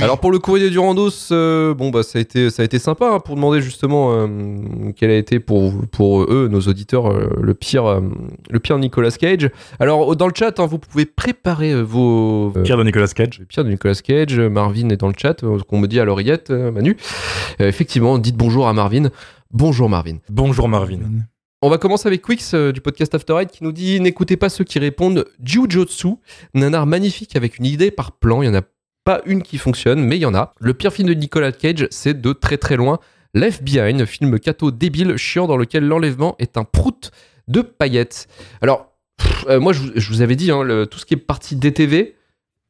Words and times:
Alors 0.00 0.18
pour 0.18 0.30
le 0.30 0.38
courrier 0.38 0.70
du 0.70 0.78
Randos, 0.78 1.10
euh, 1.30 1.74
bon 1.74 1.90
bah 1.90 2.02
ça 2.02 2.18
a 2.18 2.22
été 2.22 2.50
ça 2.50 2.62
a 2.62 2.64
été 2.64 2.78
sympa 2.78 3.10
hein, 3.10 3.20
pour 3.20 3.34
demander 3.36 3.60
justement 3.60 4.12
euh, 4.12 4.26
quel 4.96 5.10
a 5.10 5.16
été 5.16 5.40
pour 5.40 5.72
pour 5.90 6.22
eux 6.22 6.48
nos 6.50 6.60
auditeurs 6.60 7.10
euh, 7.10 7.28
le 7.40 7.54
pire 7.54 7.86
euh, 7.86 8.00
le 8.50 8.58
pire 8.60 8.78
Nicolas 8.78 9.10
Cage. 9.10 9.50
Alors 9.80 10.16
dans 10.16 10.26
le 10.26 10.32
chat 10.34 10.58
hein, 10.58 10.66
vous 10.66 10.78
pouvez 10.78 11.04
préparer 11.04 11.82
vos 11.82 12.52
euh, 12.56 12.62
Pierre 12.62 12.78
de 12.78 12.84
Nicolas 12.84 13.08
Cage. 13.08 13.38
le 13.40 13.46
pire 13.46 13.64
de 13.64 13.70
Nicolas 13.70 13.94
Cage. 13.94 14.38
Marvin 14.38 14.88
est 14.90 14.96
dans 14.96 15.08
le 15.08 15.14
chat 15.16 15.42
euh, 15.44 15.58
qu'on 15.68 15.78
me 15.78 15.86
dit 15.86 16.00
à 16.00 16.04
l'oreillette 16.04 16.50
euh, 16.50 16.70
Manu. 16.70 16.96
Euh, 17.60 17.68
effectivement 17.68 18.18
dites 18.18 18.36
bonjour 18.36 18.68
à 18.68 18.72
Marvin. 18.72 19.10
Bonjour 19.52 19.88
Marvin. 19.88 20.16
Bonjour 20.30 20.68
Marvin. 20.68 20.98
On 21.62 21.70
va 21.70 21.78
commencer 21.78 22.06
avec 22.08 22.20
Quix 22.20 22.52
euh, 22.52 22.72
du 22.72 22.82
podcast 22.82 23.14
After 23.14 23.34
Eight 23.40 23.50
qui 23.50 23.64
nous 23.64 23.72
dit 23.72 23.98
n'écoutez 23.98 24.36
pas 24.36 24.50
ceux 24.50 24.64
qui 24.64 24.78
répondent 24.78 25.24
Jujutsu, 25.42 26.08
nanar 26.52 26.84
magnifique 26.86 27.36
avec 27.36 27.58
une 27.58 27.64
idée 27.64 27.90
par 27.90 28.12
plan. 28.12 28.42
Il 28.42 28.46
y 28.46 28.48
en 28.48 28.54
a 28.54 28.60
pas 29.04 29.20
une 29.26 29.42
qui 29.42 29.58
fonctionne, 29.58 30.00
mais 30.00 30.16
il 30.16 30.20
y 30.20 30.26
en 30.26 30.34
a. 30.34 30.54
Le 30.60 30.74
pire 30.74 30.92
film 30.92 31.08
de 31.08 31.14
Nicolas 31.14 31.52
Cage, 31.52 31.86
c'est 31.90 32.20
de 32.20 32.32
très 32.32 32.56
très 32.58 32.76
loin 32.76 32.98
Left 33.34 33.62
Behind, 33.62 34.04
film 34.06 34.38
cato 34.38 34.70
débile, 34.70 35.16
chiant 35.16 35.46
dans 35.46 35.56
lequel 35.56 35.86
l'enlèvement 35.86 36.36
est 36.38 36.56
un 36.56 36.64
prout 36.64 37.10
de 37.48 37.60
paillettes. 37.60 38.28
Alors, 38.62 38.92
pff, 39.18 39.44
euh, 39.48 39.60
moi 39.60 39.72
je 39.72 39.80
vous, 39.80 39.90
je 39.94 40.08
vous 40.08 40.22
avais 40.22 40.36
dit, 40.36 40.50
hein, 40.50 40.62
le- 40.62 40.86
tout 40.86 40.98
ce 40.98 41.04
qui 41.06 41.14
est 41.14 41.18
partie 41.18 41.56
DTV, 41.56 42.14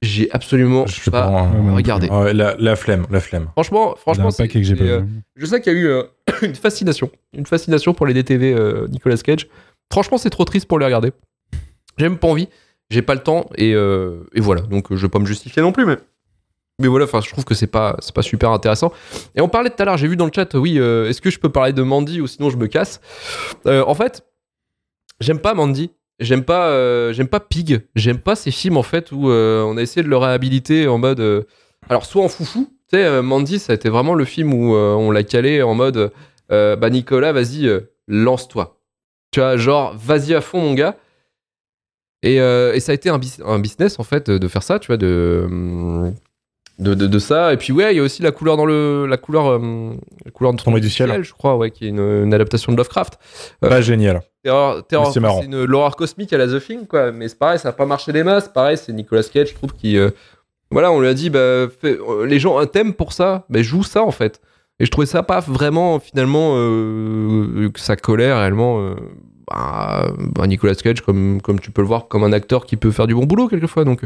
j'ai 0.02 0.30
absolument 0.32 0.86
Je 0.86 1.00
sais 1.00 1.10
pas, 1.10 1.28
pas, 1.28 1.50
regardé. 1.72 2.08
La, 2.32 2.56
la 2.58 2.76
flemme, 2.76 3.06
la 3.10 3.20
flemme. 3.20 3.48
Franchement, 3.52 3.94
franchement, 3.96 4.30
c'est- 4.30 4.48
que 4.48 4.62
j'ai 4.62 4.74
pas 4.74 4.84
euh, 4.84 5.02
je 5.36 5.46
sais 5.46 5.60
qu'il 5.60 5.72
y 5.72 5.76
a 5.76 5.78
eu 5.78 5.86
euh, 5.86 6.02
une 6.42 6.54
fascination, 6.54 7.10
une 7.36 7.46
fascination 7.46 7.94
pour 7.94 8.06
les 8.06 8.14
DTV 8.14 8.52
euh, 8.54 8.88
Nicolas 8.88 9.16
Cage. 9.18 9.46
Franchement, 9.92 10.18
c'est 10.18 10.30
trop 10.30 10.44
triste 10.44 10.66
pour 10.66 10.78
les 10.78 10.84
regarder. 10.86 11.12
J'ai 11.98 12.08
même 12.08 12.18
pas 12.18 12.28
envie, 12.28 12.48
j'ai 12.90 13.02
pas 13.02 13.14
le 13.14 13.22
temps 13.22 13.48
et, 13.56 13.74
euh, 13.74 14.24
et 14.34 14.40
voilà. 14.40 14.62
Donc 14.62 14.86
je 14.94 15.00
vais 15.00 15.08
pas 15.10 15.18
me 15.20 15.26
justifier 15.26 15.62
non 15.62 15.72
plus, 15.72 15.84
mais 15.86 15.96
mais 16.80 16.88
voilà. 16.88 17.04
Enfin, 17.04 17.20
je 17.20 17.30
trouve 17.30 17.44
que 17.44 17.54
c'est 17.54 17.66
pas 17.66 17.96
c'est 18.00 18.14
pas 18.14 18.22
super 18.22 18.50
intéressant. 18.50 18.92
Et 19.34 19.40
on 19.40 19.48
parlait 19.48 19.70
tout 19.70 19.80
à 19.82 19.84
l'heure, 19.84 19.96
j'ai 19.96 20.08
vu 20.08 20.16
dans 20.16 20.26
le 20.26 20.32
chat, 20.34 20.54
oui, 20.54 20.78
euh, 20.78 21.08
est-ce 21.08 21.20
que 21.20 21.30
je 21.30 21.38
peux 21.38 21.50
parler 21.50 21.72
de 21.72 21.82
Mandy 21.82 22.20
ou 22.20 22.26
sinon 22.26 22.50
je 22.50 22.56
me 22.56 22.66
casse 22.66 23.00
Euh, 23.66 23.84
En 23.86 23.94
fait, 23.94 24.24
j'aime 25.20 25.38
pas 25.38 25.54
Mandy. 25.54 25.90
J'aime 26.20 26.44
pas, 26.44 26.68
euh, 26.68 27.12
j'aime 27.12 27.26
pas 27.26 27.40
Pig. 27.40 27.86
J'aime 27.96 28.18
pas 28.18 28.36
ces 28.36 28.52
films 28.52 28.76
en 28.76 28.82
fait 28.84 29.10
où 29.10 29.28
on 29.30 29.76
a 29.76 29.82
essayé 29.82 30.02
de 30.04 30.08
le 30.08 30.16
réhabiliter 30.16 30.86
en 30.86 30.98
mode, 30.98 31.46
alors 31.88 32.04
soit 32.04 32.22
en 32.22 32.28
foufou. 32.28 32.68
Tu 32.92 32.98
sais, 32.98 33.22
Mandy, 33.22 33.58
ça 33.58 33.72
a 33.72 33.74
été 33.74 33.88
vraiment 33.88 34.14
le 34.14 34.24
film 34.24 34.54
où 34.54 34.74
on 34.74 35.10
l'a 35.10 35.24
calé 35.24 35.62
en 35.62 35.74
mode, 35.74 36.12
bah 36.50 36.90
Nicolas, 36.90 37.32
vas-y, 37.32 37.68
lance-toi. 38.06 38.78
Tu 39.32 39.40
vois, 39.40 39.56
genre, 39.56 39.96
vas-y 39.96 40.34
à 40.34 40.40
fond 40.40 40.60
mon 40.60 40.74
gars. 40.74 40.96
Et, 42.22 42.36
et 42.36 42.80
ça 42.80 42.92
a 42.92 42.94
été 42.94 43.08
un, 43.10 43.20
un 43.44 43.58
business 43.58 43.98
en 43.98 44.04
fait 44.04 44.30
de, 44.30 44.38
de 44.38 44.48
faire 44.48 44.62
ça, 44.62 44.78
tu 44.78 44.86
vois, 44.86 44.96
de, 44.96 45.42
hum, 45.46 46.14
de, 46.78 46.94
de, 46.94 47.06
de 47.06 47.18
ça. 47.18 47.52
Et 47.52 47.56
puis 47.56 47.72
ouais, 47.72 47.92
il 47.94 47.96
y 47.96 48.00
a 48.00 48.02
aussi 48.02 48.22
la 48.22 48.32
couleur 48.32 48.56
dans 48.56 48.66
le, 48.66 49.06
la 49.06 49.16
couleur, 49.16 49.46
hum, 49.46 49.98
la 50.24 50.30
couleur 50.30 50.52
de 50.54 50.60
Tombée 50.62 50.80
du 50.80 50.90
ciel. 50.90 51.22
je 51.22 51.32
crois, 51.32 51.56
ouais, 51.56 51.70
qui 51.70 51.86
est 51.86 51.88
une, 51.88 52.00
une 52.00 52.34
adaptation 52.34 52.72
de 52.72 52.76
Lovecraft. 52.76 53.18
Euh, 53.64 53.68
Pas 53.68 53.80
génial. 53.80 54.22
Terror, 54.42 54.86
terror- 54.86 55.06
Mais 55.06 55.12
c'est 55.12 55.20
marrant. 55.20 55.40
c'est 55.40 55.46
une 55.46 55.64
l'horreur 55.64 55.96
cosmique 55.96 56.32
à 56.32 56.38
la 56.38 56.46
The 56.46 56.60
Thing, 56.64 56.86
quoi. 56.86 57.12
Mais 57.12 57.28
c'est 57.28 57.38
pareil, 57.38 57.58
ça 57.58 57.68
n'a 57.68 57.72
pas 57.72 57.86
marché 57.86 58.12
des 58.12 58.22
masses. 58.24 58.48
Pareil, 58.48 58.76
c'est 58.76 58.92
Nicolas 58.92 59.22
Cage, 59.22 59.48
je 59.50 59.54
trouve, 59.54 59.72
qui. 59.74 59.96
euh, 59.96 60.10
voilà, 60.70 60.90
on 60.90 61.00
lui 61.00 61.08
a 61.08 61.14
dit, 61.14 61.30
bah, 61.30 61.38
euh, 61.38 61.68
les 62.26 62.38
gens 62.38 62.64
t'aiment 62.66 62.94
pour 62.94 63.12
ça, 63.12 63.44
mais 63.48 63.62
joue 63.62 63.82
ça, 63.84 64.02
en 64.02 64.10
fait. 64.10 64.40
Et 64.80 64.86
je 64.86 64.90
trouvais 64.90 65.06
ça 65.06 65.22
pas 65.22 65.38
vraiment, 65.40 66.00
finalement, 66.00 66.54
euh, 66.56 67.70
que 67.72 67.78
ça 67.80 67.94
collait 67.96 68.34
réellement. 68.34 68.94
Euh, 69.52 69.54
bah, 69.54 70.12
bah, 70.18 70.46
Nicolas 70.46 70.74
Cage, 70.74 71.00
comme, 71.02 71.40
comme 71.40 71.60
tu 71.60 71.70
peux 71.70 71.82
le 71.82 71.88
voir, 71.88 72.08
comme 72.08 72.24
un 72.24 72.32
acteur 72.32 72.66
qui 72.66 72.76
peut 72.76 72.90
faire 72.90 73.06
du 73.06 73.14
bon 73.14 73.24
boulot, 73.24 73.48
quelquefois. 73.48 73.84
Donc. 73.84 74.04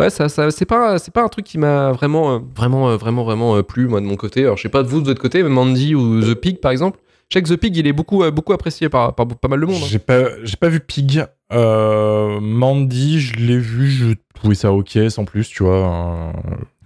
Ouais, 0.00 0.10
ça, 0.10 0.28
ça 0.28 0.48
c'est 0.52 0.64
pas, 0.64 1.00
c'est 1.00 1.12
pas 1.12 1.24
un 1.24 1.28
truc 1.28 1.44
qui 1.44 1.58
m'a 1.58 1.90
vraiment, 1.90 2.34
euh, 2.34 2.38
vraiment, 2.54 2.88
euh, 2.90 2.96
vraiment, 2.96 3.24
vraiment 3.24 3.56
euh, 3.56 3.62
plu 3.64 3.88
moi 3.88 4.00
de 4.00 4.06
mon 4.06 4.14
côté. 4.14 4.44
Alors 4.44 4.56
je 4.56 4.62
sais 4.62 4.68
pas 4.68 4.84
de 4.84 4.88
vous 4.88 5.00
de 5.00 5.06
votre 5.06 5.20
côté, 5.20 5.42
mais 5.42 5.48
Mandy 5.48 5.96
ou 5.96 6.20
The 6.20 6.34
Pig 6.34 6.60
par 6.60 6.70
exemple. 6.70 7.00
Je 7.28 7.36
sais 7.36 7.42
que 7.42 7.48
The 7.48 7.56
Pig 7.56 7.76
il 7.76 7.84
est 7.84 7.92
beaucoup, 7.92 8.22
euh, 8.22 8.30
beaucoup 8.30 8.52
apprécié 8.52 8.88
par, 8.88 9.16
par 9.16 9.26
pas 9.26 9.48
mal 9.48 9.60
de 9.60 9.66
monde. 9.66 9.74
hein. 9.82 9.86
J'ai 9.88 9.98
pas, 9.98 10.26
j'ai 10.44 10.56
pas 10.56 10.68
vu 10.68 10.78
Pig. 10.78 11.26
Euh, 11.52 12.40
Mandy, 12.40 13.20
je 13.20 13.36
l'ai 13.36 13.58
vu, 13.58 13.90
je 13.90 14.08
trouvais 14.34 14.54
ça 14.54 14.72
ok, 14.72 14.98
sans 15.08 15.24
plus, 15.24 15.48
tu 15.48 15.62
vois. 15.62 15.76
euh, 15.76 16.32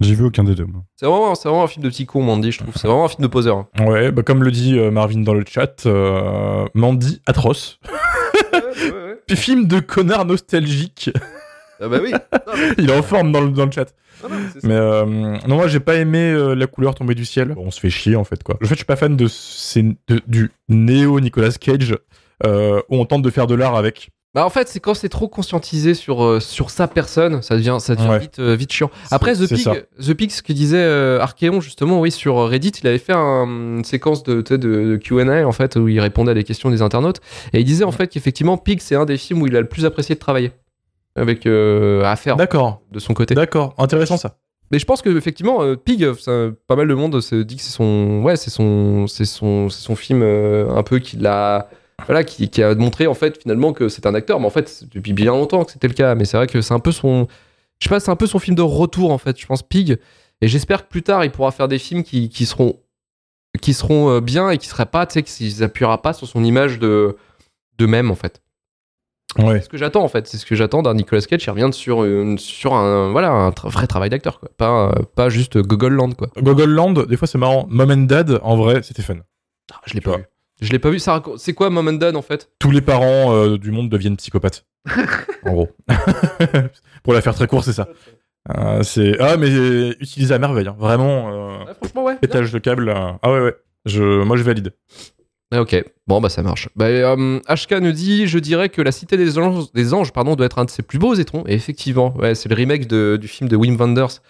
J'ai 0.00 0.14
vu 0.14 0.24
aucun 0.24 0.44
des 0.44 0.54
deux. 0.54 0.66
moi. 0.66 0.82
C'est 0.96 1.06
vraiment, 1.06 1.34
c'est 1.34 1.48
vraiment 1.48 1.64
un 1.64 1.68
film 1.68 1.84
de 1.84 1.90
petit 1.90 2.06
con, 2.06 2.22
Mandy, 2.22 2.52
je 2.52 2.58
trouve. 2.60 2.74
C'est 2.76 2.86
vraiment 2.86 3.04
un 3.04 3.08
film 3.08 3.22
de 3.22 3.26
poseur. 3.28 3.56
hein. 3.56 3.68
Ouais, 3.84 4.12
bah 4.12 4.22
comme 4.22 4.42
le 4.44 4.50
dit 4.50 4.78
euh, 4.78 4.90
Marvin 4.90 5.20
dans 5.20 5.34
le 5.34 5.44
chat, 5.48 5.84
euh, 5.86 6.64
Mandy 6.74 7.20
atroce. 7.26 7.80
Puis 9.26 9.36
film 9.36 9.66
de 9.66 9.80
connard 9.80 10.24
nostalgique. 10.26 11.10
ah 11.80 11.88
bah 11.88 11.98
oui. 12.02 12.12
Il 12.78 12.90
est 12.90 12.96
en 12.98 13.02
forme 13.02 13.32
dans 13.32 13.40
le, 13.40 13.50
dans 13.50 13.66
le 13.66 13.70
chat. 13.72 13.92
Mais 14.62 14.74
euh, 14.74 15.04
non, 15.48 15.56
moi 15.56 15.66
j'ai 15.66 15.80
pas 15.80 15.96
aimé 15.96 16.18
euh, 16.30 16.54
la 16.54 16.66
couleur 16.68 16.94
tombée 16.94 17.14
du 17.16 17.24
ciel. 17.24 17.54
On 17.56 17.70
se 17.72 17.80
fait 17.80 17.90
chier 17.90 18.14
en 18.14 18.22
fait 18.24 18.42
quoi. 18.44 18.54
En 18.56 18.66
fait, 18.66 18.74
je 18.74 18.76
suis 18.76 18.84
pas 18.84 18.94
fan 18.96 19.16
de, 19.16 19.26
ces- 19.26 19.82
de- 19.82 20.20
du 20.28 20.50
néo 20.68 21.18
Nicolas 21.20 21.50
Cage 21.50 21.96
euh, 22.46 22.80
où 22.88 22.96
on 22.98 23.04
tente 23.04 23.22
de 23.22 23.30
faire 23.30 23.46
de 23.48 23.54
l'art 23.56 23.74
avec. 23.74 24.10
Bah 24.34 24.46
en 24.46 24.50
fait, 24.50 24.66
c'est 24.68 24.80
quand 24.80 24.94
c'est 24.94 25.10
trop 25.10 25.28
conscientisé 25.28 25.92
sur, 25.92 26.24
euh, 26.24 26.40
sur 26.40 26.70
sa 26.70 26.88
personne, 26.88 27.42
ça 27.42 27.54
devient, 27.54 27.76
ça 27.80 27.94
devient 27.94 28.08
Ouais. 28.08 28.18
vite, 28.18 28.38
euh, 28.38 28.54
vite 28.56 28.72
chiant. 28.72 28.90
Après, 29.10 29.34
The 29.34 29.46
ça. 29.56 29.72
Pig, 29.72 29.84
The 30.00 30.14
Pig, 30.14 30.30
ce 30.30 30.42
que 30.42 30.54
disait 30.54 30.78
euh, 30.82 31.20
Archeon, 31.20 31.60
justement, 31.60 32.00
oui, 32.00 32.10
sur 32.10 32.36
Reddit, 32.48 32.70
il 32.82 32.86
avait 32.86 32.96
fait 32.98 33.12
un- 33.12 33.44
une 33.44 33.84
séquence 33.84 34.22
de, 34.22 34.40
de, 34.40 34.56
de 34.56 34.96
Q&A, 34.96 35.46
en 35.46 35.52
fait, 35.52 35.76
où 35.76 35.86
il 35.86 36.00
répondait 36.00 36.30
à 36.30 36.34
des 36.34 36.44
questions 36.44 36.70
des 36.70 36.80
internautes. 36.80 37.20
Et 37.52 37.60
il 37.60 37.64
disait, 37.66 37.84
en 37.84 37.92
fait, 37.92 38.06
qu'effectivement, 38.08 38.56
Pig, 38.56 38.80
c'est 38.80 38.94
un 38.96 39.04
des 39.04 39.18
films 39.18 39.42
où 39.42 39.46
il 39.46 39.54
a 39.54 39.60
le 39.60 39.68
plus 39.68 39.84
apprécié 39.84 40.14
de 40.14 40.20
travailler. 40.20 40.52
Avec, 41.14 41.44
euh, 41.44 42.02
à 42.04 42.16
faire, 42.16 42.36
D'accord, 42.36 42.80
de 42.90 42.98
son 43.00 43.12
côté. 43.12 43.34
d'accord, 43.34 43.74
intéressant 43.76 44.16
ça. 44.16 44.38
Mais 44.70 44.78
je 44.78 44.86
pense 44.86 45.02
que 45.02 45.14
effectivement, 45.14 45.62
euh, 45.62 45.76
Pig, 45.76 46.02
euh, 46.04 46.14
ça- 46.18 46.48
pas 46.66 46.74
mal 46.76 46.88
de 46.88 46.94
monde 46.94 47.20
se 47.20 47.34
dit 47.34 47.56
que 47.56 47.62
c'est 47.62 47.70
son, 47.70 48.22
ouais, 48.22 48.36
c'est 48.36 48.48
son, 48.48 49.06
c'est 49.08 49.26
son, 49.26 49.68
son 49.68 49.94
film 49.94 50.22
euh, 50.22 50.70
un 50.74 50.82
peu 50.82 51.00
qui 51.00 51.18
l'a, 51.18 51.68
voilà, 52.06 52.24
qui, 52.24 52.48
qui 52.48 52.62
a 52.62 52.74
montré 52.74 53.06
en 53.06 53.14
fait 53.14 53.40
finalement 53.40 53.72
que 53.72 53.88
c'est 53.88 54.06
un 54.06 54.14
acteur. 54.14 54.40
Mais 54.40 54.46
en 54.46 54.50
fait, 54.50 54.68
c'est 54.68 54.88
depuis 54.92 55.12
bien 55.12 55.32
longtemps 55.32 55.64
que 55.64 55.72
c'était 55.72 55.88
le 55.88 55.94
cas. 55.94 56.14
Mais 56.14 56.24
c'est 56.24 56.36
vrai 56.36 56.46
que 56.46 56.60
c'est 56.60 56.74
un 56.74 56.80
peu 56.80 56.92
son, 56.92 57.26
je 57.78 57.84
sais 57.84 57.90
pas, 57.90 58.00
c'est 58.00 58.10
un 58.10 58.16
peu 58.16 58.26
son 58.26 58.38
film 58.38 58.56
de 58.56 58.62
retour 58.62 59.10
en 59.12 59.18
fait. 59.18 59.40
Je 59.40 59.46
pense 59.46 59.62
Pig. 59.62 59.98
Et 60.40 60.48
j'espère 60.48 60.84
que 60.84 60.88
plus 60.88 61.02
tard, 61.02 61.24
il 61.24 61.30
pourra 61.30 61.52
faire 61.52 61.68
des 61.68 61.78
films 61.78 62.02
qui, 62.02 62.28
qui 62.28 62.46
seront, 62.46 62.80
qui 63.60 63.74
seront 63.74 64.10
euh, 64.10 64.20
bien 64.20 64.50
et 64.50 64.58
qui 64.58 64.66
seraient 64.66 64.86
pas, 64.86 65.06
tu 65.06 65.14
sais, 65.14 65.22
qu'ils 65.22 65.62
appuiera 65.62 66.02
pas 66.02 66.12
sur 66.12 66.26
son 66.26 66.42
image 66.42 66.78
de, 66.78 67.16
de 67.78 67.86
même 67.86 68.10
en 68.10 68.16
fait. 68.16 68.42
Ouais. 69.38 69.60
C'est 69.60 69.66
ce 69.66 69.68
que 69.70 69.78
j'attends 69.78 70.02
en 70.02 70.08
fait, 70.08 70.26
c'est 70.26 70.36
ce 70.36 70.44
que 70.44 70.54
j'attends 70.54 70.82
d'un 70.82 70.94
Nicolas 70.94 71.22
Cage 71.22 71.40
qui 71.40 71.48
revient 71.48 71.70
sur, 71.72 72.04
une, 72.04 72.38
sur 72.38 72.74
un, 72.74 73.12
voilà, 73.12 73.30
un 73.30 73.50
tra- 73.50 73.70
vrai 73.70 73.86
travail 73.86 74.10
d'acteur, 74.10 74.40
quoi. 74.40 74.50
Pas, 74.58 74.88
euh, 74.88 75.02
pas 75.14 75.30
juste 75.30 75.56
Google 75.58 75.94
Land, 75.94 76.12
quoi. 76.12 76.28
Gogolland, 76.36 76.92
des 77.06 77.16
fois 77.16 77.28
c'est 77.28 77.38
marrant. 77.38 77.66
Mom 77.70 77.90
and 77.90 78.06
Dad, 78.08 78.40
en 78.42 78.56
vrai, 78.56 78.82
c'était 78.82 79.00
fun. 79.02 79.16
Ah, 79.72 79.80
je 79.86 79.94
l'ai 79.94 80.00
pas 80.00 80.16
vu. 80.18 80.24
Je 80.62 80.72
l'ai 80.72 80.78
pas 80.78 80.88
vu. 80.90 80.98
Ça 80.98 81.12
raconte- 81.12 81.38
C'est 81.38 81.52
quoi 81.52 81.68
Mom 81.70 81.86
and 81.88 81.94
Dad 81.94 82.16
en 82.16 82.22
fait? 82.22 82.50
Tous 82.58 82.70
les 82.70 82.80
parents 82.80 83.34
euh, 83.34 83.58
du 83.58 83.70
monde 83.70 83.90
deviennent 83.90 84.16
psychopathes. 84.16 84.64
en 85.44 85.52
gros. 85.52 85.68
Pour 87.02 87.12
la 87.14 87.20
faire 87.20 87.34
très 87.34 87.46
courte, 87.46 87.64
c'est 87.64 87.72
ça. 87.72 87.88
Euh, 88.56 88.82
c'est 88.82 89.16
ah 89.20 89.36
mais 89.36 89.50
euh, 89.50 89.94
utilisé 90.00 90.34
à 90.34 90.38
merveille, 90.38 90.66
hein. 90.66 90.76
vraiment. 90.78 91.30
euh, 91.32 91.64
Ouais, 91.64 91.74
Franchement, 91.80 92.04
ouais. 92.04 92.12
bien. 92.14 92.20
pétage 92.20 92.50
de 92.52 92.58
câble. 92.58 92.88
euh, 92.88 93.12
Ah 93.22 93.32
ouais 93.32 93.40
ouais. 93.40 93.54
Je, 93.84 94.22
moi 94.22 94.36
je 94.36 94.42
valide. 94.42 94.72
Ah, 95.54 95.60
ok, 95.60 95.84
bon 96.06 96.20
bah 96.20 96.28
ça 96.30 96.42
marche. 96.42 96.68
Bah, 96.76 96.86
euh, 96.86 97.38
HK 97.48 97.72
nous 97.82 97.92
dit, 97.92 98.26
je 98.26 98.38
dirais 98.38 98.68
que 98.70 98.80
la 98.80 98.90
Cité 98.90 99.16
des 99.18 99.38
Anges, 99.38 99.70
des 99.74 99.92
anges 99.92 100.12
pardon, 100.12 100.34
doit 100.34 100.46
être 100.46 100.58
un 100.58 100.64
de 100.64 100.70
ses 100.70 100.82
plus 100.82 100.98
beaux 100.98 101.14
étrons. 101.14 101.44
Et 101.46 101.52
effectivement, 101.54 102.16
ouais, 102.16 102.34
c'est 102.34 102.48
le 102.48 102.54
remake 102.54 102.86
de- 102.88 103.18
du 103.20 103.28
film 103.28 103.48
de 103.50 103.56
Wim 103.56 103.76
Wenders. 103.76 104.20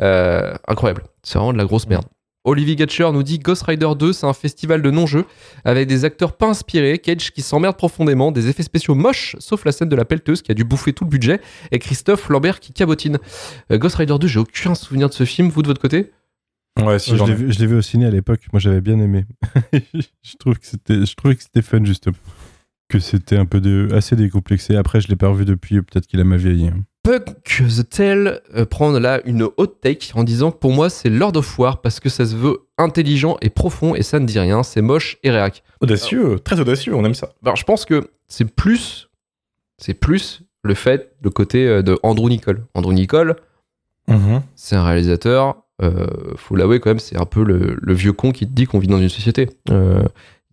Euh, 0.00 0.54
incroyable, 0.66 1.02
c'est 1.22 1.38
vraiment 1.38 1.52
de 1.52 1.58
la 1.58 1.64
grosse 1.66 1.86
merde. 1.86 2.06
Olivier 2.44 2.74
Gatcher 2.74 3.08
nous 3.12 3.22
dit 3.22 3.38
Ghost 3.38 3.62
Rider 3.62 3.88
2, 3.96 4.12
c'est 4.12 4.26
un 4.26 4.32
festival 4.32 4.82
de 4.82 4.90
non-jeux 4.90 5.26
avec 5.64 5.86
des 5.86 6.04
acteurs 6.04 6.36
pas 6.36 6.48
inspirés, 6.48 6.98
Cage 6.98 7.30
qui 7.32 7.40
s'emmerde 7.40 7.76
profondément, 7.76 8.32
des 8.32 8.48
effets 8.48 8.64
spéciaux 8.64 8.96
moches, 8.96 9.36
sauf 9.38 9.64
la 9.64 9.70
scène 9.70 9.88
de 9.88 9.94
la 9.96 10.04
pelleteuse 10.04 10.42
qui 10.42 10.50
a 10.50 10.54
dû 10.54 10.64
bouffer 10.64 10.92
tout 10.92 11.04
le 11.04 11.10
budget, 11.10 11.40
et 11.70 11.78
Christophe 11.78 12.28
Lambert 12.28 12.58
qui 12.58 12.72
cabotine. 12.72 13.18
Euh, 13.70 13.78
Ghost 13.78 13.94
Rider 13.96 14.16
2, 14.18 14.26
j'ai 14.26 14.40
aucun 14.40 14.74
souvenir 14.74 15.08
de 15.08 15.14
ce 15.14 15.24
film, 15.24 15.48
vous 15.48 15.62
de 15.62 15.68
votre 15.68 15.80
côté? 15.80 16.10
Ouais 16.80 16.98
si 16.98 17.16
je 17.16 17.22
ai. 17.22 17.26
l'ai 17.26 17.34
vu, 17.34 17.52
je 17.52 17.58
l'ai 17.60 17.66
vu 17.66 17.76
au 17.76 17.82
ciné 17.82 18.06
à 18.06 18.10
l'époque. 18.10 18.40
Moi, 18.52 18.58
j'avais 18.58 18.80
bien 18.80 18.98
aimé. 18.98 19.26
je 19.72 20.36
trouve 20.38 20.58
que 20.58 20.66
c'était, 20.66 21.04
je 21.04 21.14
trouvais 21.14 21.36
que 21.36 21.42
c'était 21.42 21.60
fun 21.62 21.84
justement. 21.84 22.16
Que 22.88 22.98
c'était 22.98 23.36
un 23.36 23.44
peu 23.46 23.60
de, 23.60 23.88
assez 23.92 24.16
décomplexé. 24.16 24.74
Après, 24.76 25.00
je 25.00 25.08
l'ai 25.08 25.16
pas 25.16 25.28
revu 25.28 25.44
depuis. 25.44 25.82
Peut-être 25.82 26.06
qu'il 26.06 26.18
a 26.20 26.24
ma 26.24 26.38
vieilli. 26.38 26.68
hein. 26.68 26.82
Puck 27.04 27.24
the 27.44 27.88
Tale 27.88 28.40
euh, 28.54 28.64
prend 28.64 28.90
là 28.92 29.20
une 29.24 29.48
haute 29.56 29.80
take 29.80 30.12
en 30.14 30.22
disant 30.22 30.52
que 30.52 30.58
pour 30.58 30.72
moi 30.72 30.88
c'est 30.88 31.08
Lord 31.10 31.36
of 31.36 31.58
War 31.58 31.80
parce 31.80 31.98
que 31.98 32.08
ça 32.08 32.24
se 32.24 32.36
veut 32.36 32.58
intelligent 32.78 33.36
et 33.42 33.50
profond 33.50 33.94
et 33.96 34.02
ça 34.02 34.20
ne 34.20 34.26
dit 34.26 34.38
rien, 34.38 34.62
c'est 34.62 34.82
moche 34.82 35.18
et 35.24 35.30
réac. 35.30 35.64
Audacieux, 35.80 36.38
très 36.38 36.60
audacieux, 36.60 36.94
on 36.94 37.04
aime 37.04 37.14
ça. 37.14 37.30
Alors 37.44 37.56
je 37.56 37.64
pense 37.64 37.84
que 37.84 38.10
c'est 38.28 38.44
plus, 38.44 39.08
c'est 39.78 39.94
plus 39.94 40.42
le 40.62 40.74
fait, 40.74 41.12
le 41.22 41.30
côté 41.30 41.66
euh, 41.66 41.82
de 41.82 41.98
Andrew 42.04 42.28
Nicole. 42.28 42.64
Andrew 42.74 42.92
Nicole, 42.92 43.36
Mhm. 44.08 44.42
c'est 44.56 44.74
un 44.76 44.84
réalisateur, 44.84 45.62
euh, 45.80 46.06
faut 46.36 46.54
l'avouer 46.56 46.80
quand 46.80 46.90
même, 46.90 46.98
c'est 46.98 47.16
un 47.20 47.24
peu 47.24 47.42
le, 47.44 47.76
le 47.80 47.94
vieux 47.94 48.12
con 48.12 48.32
qui 48.32 48.46
te 48.46 48.52
dit 48.52 48.66
qu'on 48.66 48.78
vit 48.80 48.88
dans 48.88 48.98
une 49.00 49.08
société. 49.08 49.48
Euh, 49.70 50.02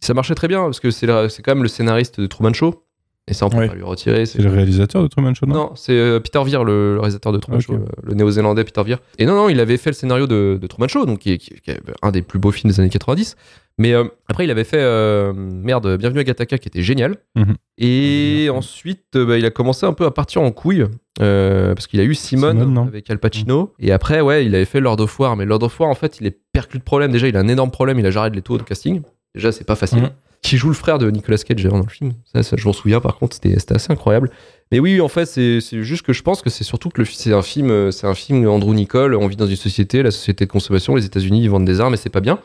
ça 0.01 0.13
marchait 0.13 0.35
très 0.35 0.47
bien 0.47 0.63
parce 0.63 0.79
que 0.79 0.91
c'est 0.91 1.07
quand 1.07 1.53
même 1.53 1.63
le 1.63 1.67
scénariste 1.69 2.19
de 2.19 2.27
Truman 2.27 2.53
Show. 2.53 2.83
Et 3.29 3.33
ça, 3.33 3.45
on 3.45 3.49
peut 3.49 3.57
Ouais. 3.57 3.67
pas 3.67 3.75
lui 3.75 3.83
retirer. 3.83 4.25
C'est 4.25 4.41
le 4.41 4.49
réalisateur 4.49 5.03
de 5.03 5.07
Truman 5.07 5.33
Show, 5.35 5.45
non, 5.45 5.53
Non, 5.53 5.71
c'est 5.75 5.93
euh, 5.93 6.19
Peter 6.19 6.39
Weir, 6.43 6.63
le, 6.63 6.95
le 6.95 6.99
réalisateur 6.99 7.31
de 7.31 7.37
Truman 7.37 7.57
Ok. 7.59 7.63
Show, 7.63 7.73
euh, 7.73 7.85
le 8.03 8.15
néo-zélandais 8.15 8.63
Peter 8.63 8.81
Weir. 8.81 8.97
Et 9.19 9.25
non, 9.27 9.35
non, 9.35 9.49
il 9.49 9.59
avait 9.59 9.77
fait 9.77 9.91
le 9.91 9.95
scénario 9.95 10.25
de, 10.25 10.57
de 10.59 10.67
Truman 10.67 10.87
Show, 10.87 11.05
donc 11.05 11.19
qui 11.19 11.33
est, 11.33 11.37
qui 11.37 11.53
un 12.01 12.11
des 12.11 12.23
plus 12.23 12.39
beaux 12.39 12.51
films 12.51 12.71
des 12.71 12.79
années 12.79 12.89
90. 12.89 13.35
Mais 13.77 13.93
euh, 13.93 14.03
après, 14.27 14.43
il 14.45 14.51
avait 14.51 14.63
fait 14.63 14.79
euh, 14.81 15.31
merde, 15.33 15.95
Bienvenue 15.97 16.19
à 16.21 16.23
Gattaca, 16.23 16.57
qui 16.57 16.67
était 16.67 16.81
génial. 16.81 17.17
Mhm. 17.35 17.53
Et 17.77 18.49
ensuite, 18.51 19.15
bah, 19.15 19.37
il 19.37 19.45
a 19.45 19.51
commencé 19.51 19.85
un 19.85 19.93
peu 19.93 20.05
à 20.05 20.11
partir 20.11 20.41
en 20.41 20.51
couille 20.51 20.85
parce 21.19 21.85
qu'il 21.87 21.99
a 21.99 22.03
eu 22.03 22.15
Simone, 22.15 22.77
avec 22.87 23.09
Al 23.09 23.19
Pacino. 23.19 23.73
Et 23.79 23.91
après, 23.91 24.21
ouais, 24.21 24.45
il 24.45 24.55
avait 24.55 24.65
fait 24.65 24.79
Lord 24.79 24.99
of 25.01 25.19
War. 25.19 25.35
Mais 25.35 25.45
Lord 25.45 25.63
of 25.63 25.79
War, 25.79 25.89
en 25.89 25.95
fait, 25.95 26.19
il 26.19 26.25
est 26.27 26.37
perclus 26.51 26.79
de 26.79 26.83
problèmes. 26.83 27.11
Déjà, 27.11 27.27
il 27.27 27.37
a 27.37 27.39
un 27.41 27.47
énorme 27.47 27.71
problème. 27.71 27.99
Il 27.99 28.05
a 28.05 28.11
Jared 28.11 28.33
Leto 28.33 28.55
au 28.55 28.57
casting. 28.59 29.01
Déjà, 29.35 29.51
c'est 29.51 29.65
pas 29.65 29.75
facile. 29.75 29.99
Mhm. 30.03 30.09
Qui 30.41 30.57
joue 30.57 30.69
le 30.69 30.73
frère 30.73 30.97
de 30.99 31.09
Nicolas 31.11 31.37
Cage 31.37 31.63
dans 31.63 31.77
le 31.79 31.87
film. 31.89 32.13
Ça, 32.33 32.43
ça, 32.43 32.55
je 32.57 32.65
m'en 32.65 32.73
souviens, 32.73 33.01
par 33.01 33.17
contre, 33.17 33.35
c'était 33.35 33.55
assez 33.73 33.91
incroyable. 33.91 34.31
Mais 34.71 34.79
oui, 34.79 35.01
en 35.01 35.07
fait, 35.09 35.25
c'est 35.25 35.59
juste 35.83 36.03
que 36.03 36.13
je 36.13 36.21
pense 36.23 36.41
que 36.41 36.49
c'est 36.49 36.63
surtout 36.63 36.89
que 36.89 37.03
c'est 37.03 37.33
un 37.33 37.41
film, 37.41 37.71
euh, 37.71 37.91
c'est 37.91 38.07
un 38.07 38.13
film 38.13 38.47
Andrew 38.47 38.73
Nicole. 38.73 39.15
On 39.15 39.27
vit 39.27 39.35
dans 39.35 39.47
une 39.47 39.55
société, 39.55 40.01
la 40.03 40.11
société 40.11 40.45
de 40.45 40.51
consommation. 40.51 40.95
Les 40.95 41.05
États-Unis 41.05 41.41
ils 41.43 41.49
vendent 41.49 41.65
des 41.65 41.81
armes 41.81 41.93
et 41.93 41.97
c'est 41.97 42.09
pas 42.09 42.21
bien. 42.21 42.39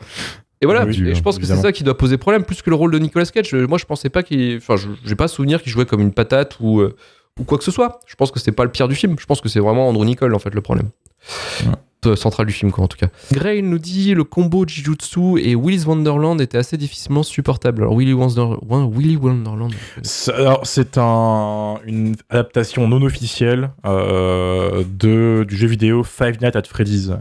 Et 0.61 0.65
voilà. 0.65 0.85
Oui, 0.85 0.95
et 1.09 1.15
je 1.15 1.21
pense 1.21 1.37
que 1.37 1.45
c'est 1.45 1.53
ça 1.61 1.71
qui 1.71 1.83
doit 1.83 1.97
poser 1.97 2.17
problème 2.17 2.43
plus 2.43 2.61
que 2.61 2.69
le 2.69 2.75
rôle 2.75 2.91
de 2.91 2.99
Nicolas 2.99 3.25
Cage. 3.25 3.49
Je- 3.49 3.57
Moi, 3.65 3.77
je 3.77 3.85
pensais 3.85 4.09
pas 4.09 4.23
qu'il, 4.23 4.57
enfin, 4.57 4.75
j'ai 5.05 5.15
pas 5.15 5.27
souvenir 5.27 5.61
qu'il 5.61 5.71
jouait 5.71 5.85
comme 5.85 6.01
une 6.01 6.13
patate 6.13 6.57
ou 6.59 6.79
euh, 6.81 6.95
ou 7.39 7.43
quoi 7.43 7.57
que 7.57 7.63
ce 7.63 7.71
soit. 7.71 7.99
Je 8.07 8.15
pense 8.15 8.31
que 8.31 8.39
c'est 8.39 8.51
pas 8.53 8.63
le 8.63 8.71
pire 8.71 8.87
du 8.87 8.95
film. 8.95 9.15
Je 9.19 9.25
pense 9.25 9.39
que 9.41 9.47
c'est 9.49 9.59
vraiment 9.59 9.87
Andrew 9.87 10.03
Nicole 10.05 10.33
en 10.33 10.39
fait 10.39 10.53
le 10.53 10.61
problème. 10.61 10.89
Ouais. 11.65 11.71
Euh, 12.07 12.15
Central 12.15 12.47
du 12.47 12.53
film 12.53 12.71
quoi 12.71 12.83
en 12.83 12.87
tout 12.87 12.97
cas. 12.97 13.07
Gray 13.31 13.61
nous 13.61 13.79
dit 13.79 14.13
le 14.13 14.23
combo 14.23 14.65
Jujutsu 14.67 15.39
et 15.39 15.55
Willy's 15.55 15.85
Wonderland 15.85 16.39
était 16.41 16.57
assez 16.57 16.77
difficilement 16.77 17.23
supportable. 17.23 17.83
Alors 17.83 17.97
Willy, 17.97 18.13
Wonder- 18.13 18.57
Won- 18.67 18.89
Willy 18.91 19.15
Wonderland. 19.17 19.71
C'est- 20.03 20.33
alors, 20.33 20.61
C'est 20.65 20.97
un, 20.97 21.75
une 21.85 22.15
adaptation 22.29 22.87
non 22.87 23.01
officielle 23.01 23.71
euh, 23.85 24.83
de, 24.87 25.45
du 25.47 25.55
jeu 25.57 25.67
vidéo 25.67 26.03
Five 26.03 26.41
Nights 26.41 26.55
at 26.55 26.63
Freddy's. 26.63 27.11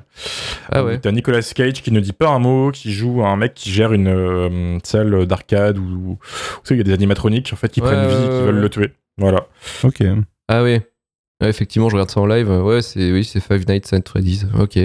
Ah 0.71 0.85
ouais. 0.85 0.99
T'as 0.99 1.13
Nicolas 1.13 1.43
Cage 1.55 1.83
qui 1.83 1.91
ne 1.93 2.01
dit 2.01 2.13
pas 2.13 2.29
un 2.29 2.39
mot, 2.39 2.71
qui 2.73 2.93
joue 2.93 3.25
un 3.25 3.37
mec 3.37 3.55
qui 3.55 3.71
gère 3.71 3.93
une 3.93 4.09
euh, 4.09 4.79
salle 4.85 5.27
d'arcade 5.27 5.79
où, 5.79 5.83
où 5.83 6.19
tu 6.23 6.29
sais, 6.65 6.75
il 6.75 6.79
y 6.79 6.81
a 6.81 6.85
des 6.85 6.93
animatroniques 6.93 7.51
en 7.53 7.57
fait 7.57 7.69
qui 7.69 7.81
Ouais, 7.81 7.89
prennent 7.89 8.09
vie, 8.09 8.15
qui 8.15 8.29
veulent 8.45 8.61
le 8.61 8.69
tuer. 8.69 8.93
Voilà. 9.19 9.47
Ok. 9.85 10.03
Ah 10.49 10.63
oui. 10.63 10.81
Ouais, 11.41 11.49
effectivement, 11.49 11.89
je 11.89 11.95
regarde 11.97 12.11
ça 12.11 12.21
en 12.21 12.27
live. 12.27 12.49
Ouais, 12.51 12.81
c'est 12.83 13.11
oui, 13.13 13.25
c'est 13.25 13.41
Five 13.41 13.65
Nights 13.69 13.93
at 13.93 14.01
Freddy's. 14.07 14.47
Ok. 14.59 14.79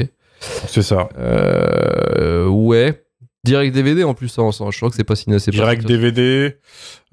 C'est 0.67 0.81
ça. 0.81 1.09
Euh, 1.17 2.47
ouais. 2.47 3.03
Direct 3.45 3.73
DVD 3.73 4.03
en 4.03 4.13
plus, 4.13 4.37
hein, 4.37 4.49
je 4.51 4.77
crois 4.77 4.89
que 4.89 4.95
c'est 4.95 5.03
pas 5.05 5.15
signé. 5.15 5.37
pas- 5.37 5.51
Direct 5.51 5.85
DVD. 5.85 6.57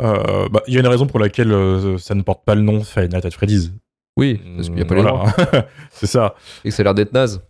euh, 0.03 0.49
bah, 0.51 0.63
Il 0.67 0.75
y 0.75 0.77
a 0.77 0.81
une 0.81 0.87
raison 0.89 1.07
pour 1.07 1.21
laquelle 1.21 1.53
euh, 1.53 1.99
ça 1.99 2.15
ne 2.15 2.23
porte 2.23 2.45
pas 2.45 2.55
le 2.55 2.63
nom 2.63 2.83
Five 2.83 3.09
Nights 3.13 3.25
at 3.25 3.31
Freddy's. 3.31 3.71
Oui, 4.17 4.41
parce 4.57 4.67
qu'il 4.69 4.77
n'y 4.77 4.83
a 4.83 4.85
pas 4.87 4.95
les. 4.97 5.03
Voilà. 5.03 5.33
C'est 5.91 6.07
ça. 6.07 6.35
Et 6.65 6.71
que 6.71 6.75
ça 6.75 6.83
a 6.83 6.85
l'air 6.85 6.95
d'être 6.95 7.13
naze. 7.13 7.43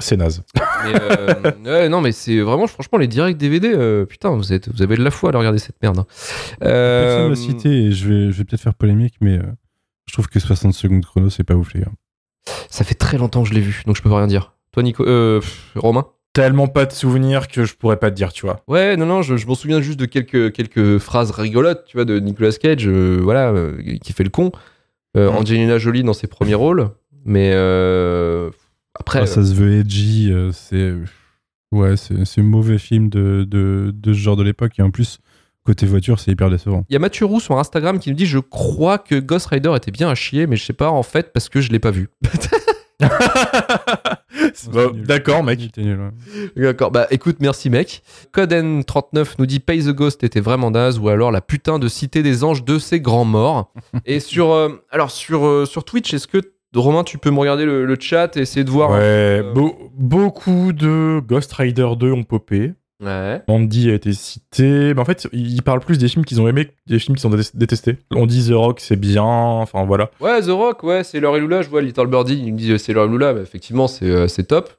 C'est 0.00 0.16
naze. 0.16 0.42
Mais, 0.84 0.92
euh, 1.00 1.52
ouais, 1.64 1.88
non, 1.88 2.00
mais 2.00 2.10
c'est 2.10 2.40
vraiment, 2.40 2.66
franchement, 2.66 2.98
les 2.98 3.06
directs 3.06 3.36
DVD, 3.36 3.68
euh, 3.72 4.04
putain, 4.06 4.30
vous, 4.30 4.52
êtes, 4.52 4.68
vous 4.68 4.82
avez 4.82 4.96
de 4.96 5.04
la 5.04 5.10
foi 5.12 5.32
à 5.32 5.38
regarder 5.38 5.58
cette 5.60 5.80
merde. 5.80 5.98
hein. 6.00 6.06
Euh, 6.64 7.28
Personne 7.28 7.30
l'a 7.30 7.36
cité 7.36 7.68
et 7.84 7.92
je 7.92 8.08
vais, 8.08 8.32
je 8.32 8.38
vais 8.38 8.44
peut-être 8.44 8.60
faire 8.60 8.74
polémique, 8.74 9.14
mais 9.20 9.38
euh, 9.38 9.42
je 10.08 10.12
trouve 10.12 10.26
que 10.28 10.40
60 10.40 10.74
secondes 10.74 11.04
chrono, 11.04 11.30
c'est 11.30 11.44
pas 11.44 11.54
ouf, 11.54 11.72
les 11.74 11.80
gars. 11.82 11.92
ça 12.70 12.82
fait 12.84 12.94
très 12.94 13.18
longtemps 13.18 13.42
que 13.44 13.48
je 13.48 13.54
l'ai 13.54 13.60
vu, 13.60 13.82
donc 13.86 13.96
je 13.96 14.02
peux 14.02 14.10
pas 14.10 14.18
rien 14.18 14.26
dire. 14.26 14.54
Toi, 14.72 14.82
Nico, 14.82 15.04
euh, 15.06 15.40
pff, 15.40 15.72
Romain 15.76 16.06
Tellement 16.34 16.68
pas 16.68 16.86
de 16.86 16.92
souvenirs 16.92 17.48
que 17.48 17.64
je 17.64 17.74
pourrais 17.74 17.96
pas 17.96 18.10
te 18.10 18.16
dire, 18.16 18.32
tu 18.32 18.46
vois. 18.46 18.62
Ouais, 18.68 18.96
non, 18.96 19.06
non, 19.06 19.22
je, 19.22 19.36
je 19.36 19.46
m'en 19.46 19.54
souviens 19.54 19.80
juste 19.80 19.98
de 19.98 20.04
quelques, 20.06 20.52
quelques 20.52 20.98
phrases 20.98 21.30
rigolotes, 21.32 21.84
tu 21.86 21.96
vois, 21.96 22.04
de 22.04 22.20
Nicolas 22.20 22.52
Cage, 22.52 22.86
euh, 22.86 23.18
voilà, 23.22 23.50
euh, 23.50 23.80
qui 24.02 24.12
fait 24.12 24.24
le 24.24 24.30
con. 24.30 24.52
Euh. 25.16 25.28
Angelina 25.30 25.78
Jolie 25.78 26.04
dans 26.04 26.12
ses 26.12 26.26
premiers 26.28 26.54
rôles, 26.54 26.90
mais 27.24 27.50
euh, 27.54 28.50
après, 28.94 29.20
Ah, 29.22 29.26
ça 29.26 29.42
se 29.44 29.54
veut 29.54 29.80
edgy, 29.80 30.30
euh, 30.30 30.52
c'est. 30.52 30.92
Ouais, 31.72 31.96
c'est 31.96 32.24
c'est 32.24 32.40
un 32.40 32.44
mauvais 32.44 32.78
film 32.78 33.08
de, 33.08 33.44
de, 33.48 33.90
de 33.92 34.12
ce 34.12 34.18
genre 34.18 34.36
de 34.36 34.42
l'époque. 34.42 34.78
Et 34.78 34.82
en 34.82 34.90
plus, 34.90 35.18
côté 35.68 35.86
voiture, 35.86 36.18
c'est 36.18 36.30
hyper 36.30 36.48
décevant. 36.50 36.84
il 36.88 36.94
y 36.94 36.96
a 36.96 36.98
Mathieu 36.98 37.26
Roux 37.26 37.40
sur 37.40 37.58
Instagram 37.58 37.98
qui 37.98 38.08
nous 38.10 38.16
dit 38.16 38.26
Je 38.26 38.38
crois 38.38 38.98
que 38.98 39.16
Ghost 39.20 39.46
Rider 39.48 39.72
était 39.76 39.90
bien 39.90 40.08
à 40.08 40.14
chier, 40.14 40.46
mais 40.46 40.56
je 40.56 40.64
sais 40.64 40.72
pas 40.72 40.90
en 40.90 41.02
fait 41.02 41.32
parce 41.32 41.48
que 41.48 41.60
je 41.60 41.70
l'ai 41.70 41.78
pas 41.78 41.90
vu. 41.90 42.08
Bah, 44.72 44.86
D'accord, 45.06 45.42
mec. 45.44 45.60
Ouais. 45.76 45.96
D'accord, 46.56 46.90
bah 46.90 47.06
écoute, 47.10 47.36
merci 47.40 47.70
mec. 47.70 48.02
Coden39 48.34 49.34
nous 49.38 49.46
dit 49.46 49.60
Pay 49.60 49.84
the 49.84 49.90
Ghost 49.90 50.24
était 50.24 50.40
vraiment 50.40 50.70
naze 50.70 50.98
ou 50.98 51.08
alors 51.08 51.30
la 51.30 51.40
putain 51.40 51.78
de 51.78 51.86
cité 51.88 52.22
des 52.22 52.44
anges 52.44 52.64
de 52.64 52.78
ces 52.78 53.00
grands 53.00 53.24
morts. 53.24 53.72
et 54.04 54.20
sur, 54.20 54.50
euh, 54.52 54.82
alors 54.90 55.10
sur, 55.10 55.46
euh, 55.46 55.64
sur 55.64 55.84
Twitch, 55.84 56.12
est-ce 56.12 56.26
que 56.26 56.38
Romain, 56.74 57.02
tu 57.04 57.18
peux 57.18 57.30
me 57.30 57.38
regarder 57.38 57.64
le, 57.64 57.86
le 57.86 57.96
chat 57.98 58.36
et 58.36 58.40
essayer 58.40 58.64
de 58.64 58.70
voir 58.70 58.90
Ouais, 58.90 58.96
euh, 59.00 59.52
beau- 59.52 59.76
beaucoup 59.96 60.72
de 60.72 61.20
Ghost 61.26 61.52
Rider 61.54 61.88
2 61.98 62.12
ont 62.12 62.24
popé. 62.24 62.72
Ouais. 63.00 63.42
Mandy 63.46 63.90
a 63.90 63.94
été 63.94 64.12
cité. 64.12 64.92
Mais 64.94 64.98
en 65.00 65.04
fait, 65.04 65.28
ils 65.32 65.62
parlent 65.62 65.80
plus 65.80 65.98
des 65.98 66.08
films 66.08 66.24
qu'ils 66.24 66.40
ont 66.40 66.48
aimés 66.48 66.66
que 66.66 66.72
des 66.88 66.98
films 66.98 67.16
qu'ils 67.16 67.26
ont 67.28 67.30
dé- 67.30 67.42
détestés. 67.54 67.96
On 68.10 68.26
dit 68.26 68.48
The 68.48 68.54
Rock, 68.54 68.80
c'est 68.80 68.96
bien. 68.96 69.22
Enfin, 69.24 69.84
voilà. 69.84 70.10
Ouais, 70.20 70.40
The 70.42 70.48
Rock, 70.50 70.82
ouais, 70.82 71.04
c'est 71.04 71.18
et 71.18 71.20
Lula, 71.20 71.62
je 71.62 71.68
vois 71.68 71.80
Little 71.82 72.08
Birdie, 72.08 72.42
il 72.44 72.52
me 72.52 72.58
dit 72.58 72.72
euh, 72.72 72.78
c'est 72.78 72.92
et 72.92 72.94
Lula, 73.06 73.34
mais 73.34 73.42
effectivement, 73.42 73.86
c'est 73.86 74.10
euh, 74.10 74.26
top. 74.48 74.70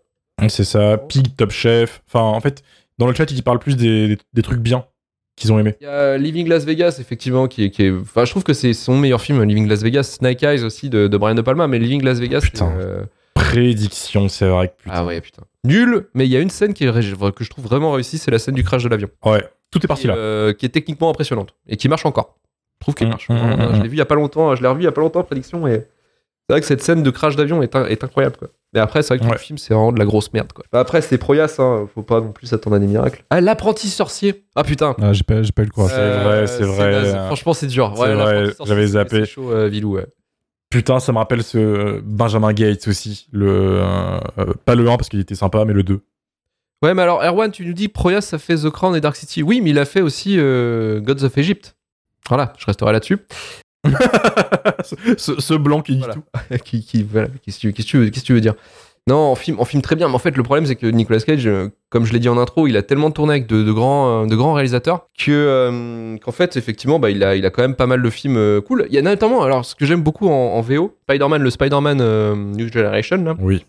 C'est 0.50 0.63
ça. 0.66 0.98
Pig, 0.98 1.36
Top 1.38 1.51
Chef. 1.51 2.01
Enfin, 2.07 2.21
en 2.21 2.39
fait, 2.42 2.63
dans 2.98 3.07
le 3.07 3.13
chat, 3.13 3.30
ils 3.31 3.44
parlent 3.44 3.60
plus 3.60 3.75
des, 3.77 4.10
des- 4.10 4.18
des 4.33 4.42
trucs 4.42 4.60
bien 4.60 4.86
qu'ils 5.38 5.54
ont 5.54 5.60
aimés. 5.60 5.75
Il 5.80 5.86
y 5.86 5.88
a 5.88 6.18
Living 6.18 6.48
Las 6.50 6.65
Vegas, 6.65 6.98
effectivement, 7.00 7.48
qui 7.48 7.63
est. 7.63 7.69
Qui 7.72 7.83
est... 7.86 7.92
Enfin, 7.92 8.25
je 8.25 8.31
trouve 8.31 8.44
que 8.44 8.54
c'est 8.54 8.74
son 8.74 8.98
meilleur 8.98 9.22
film, 9.22 9.42
Living 9.44 9.68
Las 9.69 9.81
Vegas. 9.81 10.04
Snake 10.04 10.44
Eyes 10.44 10.63
aussi 10.65 10.89
de, 10.89 11.07
de 11.07 11.18
Brian 11.18 11.36
De 11.36 11.42
Palma, 11.42 11.68
mais 11.68 11.80
Living 11.80 12.04
Las 12.04 12.19
Vegas. 12.19 12.42
C'est, 12.54 12.62
euh, 12.62 13.04
Prédiction, 13.54 14.30
c'est 14.30 14.48
vrai 14.48 14.68
que 14.69 14.74
putain. 14.84 14.92
Ah 14.96 15.06
ouais, 15.06 15.19
putain. 15.22 15.44
Nul, 15.63 16.07
mais 16.13 16.25
il 16.25 16.31
y 16.31 16.38
a 16.38 16.40
une 16.40 16.50
scène 16.50 16.74
qui 16.74 16.86
est 16.86 16.90
ré- 16.90 17.01
que 17.36 17.44
je 17.44 17.50
trouve 17.50 17.66
vraiment 17.66 17.92
réussie, 17.92 18.18
c'est 18.18 18.31
la 18.31 18.40
scène 18.40 18.56
du 18.56 18.63
crash 18.63 18.84
de 18.84 18.90
l'avion. 18.90 19.10
Ouais, 19.25 19.44
tout 19.72 19.84
est 19.84 19.88
parti 19.88 20.04
qui, 20.04 20.07
là. 20.07 20.16
euh, 20.16 20.54
qui 20.54 20.66
est 20.66 20.69
techniquement 20.69 21.10
impressionnante 21.10 21.54
et 21.68 21.75
qui 21.75 21.90
marche 21.90 22.06
encore. 22.06 22.36
Je 22.80 22.86
trouve 22.86 22.96
qu'elle 22.96 23.07
Mm, 23.07 23.12
marche. 23.12 23.30
mm, 23.30 23.36
Vraiment, 23.36 23.69
mm, 23.72 23.75
je 23.75 23.81
l'ai 23.81 23.88
vu 23.90 23.96
il 23.96 24.00
y 24.00 24.01
a 24.01 24.06
pas 24.06 24.16
longtemps, 24.16 24.56
je 24.56 24.62
l'ai 24.62 24.68
revu 24.68 24.81
il 24.81 24.86
y 24.86 24.88
a 24.88 24.92
pas 24.92 25.01
longtemps, 25.01 25.24
prédiction, 25.24 25.68
et 25.68 25.72
c'est 26.48 26.53
vrai 26.53 26.62
que 26.62 26.68
cette 26.68 26.82
scène 26.82 27.03
de 27.03 27.10
crash 27.12 27.36
d'avion 27.36 27.62
est, 27.62 27.75
in- 27.75 27.86
est 27.88 28.03
incroyable. 28.03 28.38
Quoi. 28.38 28.48
Mais 28.74 28.79
après, 28.79 29.01
c'est 29.01 29.10
vrai 29.10 29.20
que 29.20 29.24
tout 29.25 29.32
le 29.32 29.38
film, 29.39 29.58
c'est 29.58 29.74
vraiment 29.74 29.91
de 29.91 30.00
la 30.00 30.06
grosse 30.06 30.32
merde. 30.32 30.53
Quoi. 30.53 30.63
Bah 30.72 30.79
après, 30.79 31.01
c'est 31.01 31.18
Proyas, 31.18 31.56
hein, 31.60 31.88
faut 31.94 32.03
pas 32.03 32.22
non 32.22 32.32
plus 32.32 32.48
s'attendre 32.48 32.75
à 32.75 32.79
des 32.79 32.88
miracles. 32.88 33.24
Ah, 33.32 33.41
l'apprenti 33.41 33.88
sorcier 33.89 34.46
Ah 34.56 34.63
putain 34.63 34.96
Ah, 35.01 35.12
j'ai 35.13 35.24
pas, 35.24 35.41
j'ai 35.44 35.51
pas 35.51 35.63
eu 35.63 35.65
le 35.65 35.72
courage. 35.72 35.91
C'est 35.91 36.24
vrai, 36.24 36.48
c'est 36.48 36.63
vrai. 36.63 36.91
naze. 36.91 37.15
Franchement, 37.25 37.53
c'est 37.53 37.68
dur. 37.68 37.94
Ouais, 38.00 38.13
vrai, 38.13 38.46
j'avais 38.65 38.82
c'est- 38.86 38.94
zappé. 38.94 39.20
C'est 39.22 39.25
chaud, 39.25 39.51
euh, 39.51 39.68
Vilou, 39.68 39.96
ouais. 39.96 40.06
Putain, 40.70 41.00
ça 41.00 41.12
me 41.12 41.18
rappelle 41.18 41.44
ce 41.44 41.58
euh, 41.58 42.02
Benjamin 42.04 42.54
Gates 42.54 42.88
aussi. 42.88 43.28
Le, 43.32 43.48
euh, 43.82 44.20
euh, 44.38 44.54
pas 44.66 44.76
le 44.76 44.88
1 44.88 44.98
parce 44.98 45.10
qu'il 45.10 45.20
était 45.20 45.36
sympa, 45.36 45.66
mais 45.66 45.74
le 45.74 45.82
2. 45.84 46.02
Ouais, 46.84 46.94
mais 46.94 47.02
alors, 47.02 47.24
Erwan, 47.24 47.52
tu 47.52 47.66
nous 47.66 47.74
dis 47.74 47.88
Proyas, 47.88 48.22
ça 48.22 48.38
fait 48.38 48.56
The 48.56 48.70
Crown 48.70 48.96
et 48.96 49.02
Dark 49.02 49.16
City. 49.16 49.42
Oui, 49.44 49.62
mais 49.62 49.72
il 49.72 49.80
a 49.80 49.86
fait 49.86 50.02
aussi 50.02 50.36
euh, 50.38 51.00
Gods 51.02 51.24
of 51.26 51.38
Egypt. 51.38 51.76
Voilà, 52.30 52.54
je 52.58 52.66
resterai 52.68 52.92
là-dessus. 52.94 53.18
ce, 55.18 55.54
blanc 55.56 55.82
qui 55.82 55.94
dit 55.94 56.00
Voilà. 56.00 56.14
tout. 56.14 56.24
qui, 56.64 56.84
qui, 56.86 57.04
voilà, 57.04 57.28
qu'est-ce 57.44 57.58
que 57.58 57.62
tu- 57.62 57.74
qu'est-ce 57.74 57.88
que 57.88 57.92
tu 57.92 57.98
veux- 57.98 58.10
qu'est-ce 58.10 58.22
que 58.24 58.28
tu 58.28 58.34
veux 58.34 58.42
dire? 58.42 58.54
Non, 59.10 59.32
en 59.32 59.36
film, 59.36 59.60
en 59.60 59.66
film 59.66 59.82
très 59.82 59.96
bien. 59.96 60.08
Mais 60.08 60.13
en 60.13 60.20
fait, 60.20 60.38
le 60.38 60.44
problème, 60.44 60.66
c'est 60.68 60.75
que 60.75 60.86
Nicolas 60.86 61.20
Cage, 61.20 61.48
euh, 61.48 61.70
comme 61.89 62.06
je 62.06 62.13
l'ai 62.13 62.20
dit 62.20 62.30
en 62.30 62.38
intro, 62.38 62.68
il 62.68 62.78
a 62.78 62.84
tellement 62.84 63.10
tourné 63.10 63.34
avec 63.34 63.48
de, 63.48 63.63
de 63.63 63.72
grands, 63.72 64.24
euh, 64.24 64.25
de 64.28 64.36
grands 64.36 64.54
réalisateurs 64.54 65.08
que, 65.18 65.32
euh, 65.32 66.18
qu'en 66.18 66.32
fait, 66.32 66.56
effectivement, 66.58 67.00
bah, 67.00 67.10
il, 67.10 67.24
a, 67.24 67.36
il 67.36 67.44
a 67.46 67.50
quand 67.50 67.63
même 67.63 67.75
pas 67.75 67.88
mal 67.88 68.01
de 68.04 68.10
films 68.12 68.38
euh, 68.38 68.62
cool. 68.62 68.86
Il 68.89 68.94
y 68.94 69.00
a 69.00 69.01
notamment, 69.01 69.42
alors, 69.42 69.66
ce 69.66 69.74
que 69.74 69.86
j'aime 69.88 70.01
beaucoup 70.01 70.28
en, 70.30 70.32
en 70.54 70.62
VO, 70.62 70.96
Spider-Man, 71.10 71.42
le 71.42 71.50
Spider-Man 71.50 72.00
euh, 72.01 72.36
New 72.36 72.72
Generation, 72.72 73.18
là, 73.24 73.36
Oui. 73.39 73.66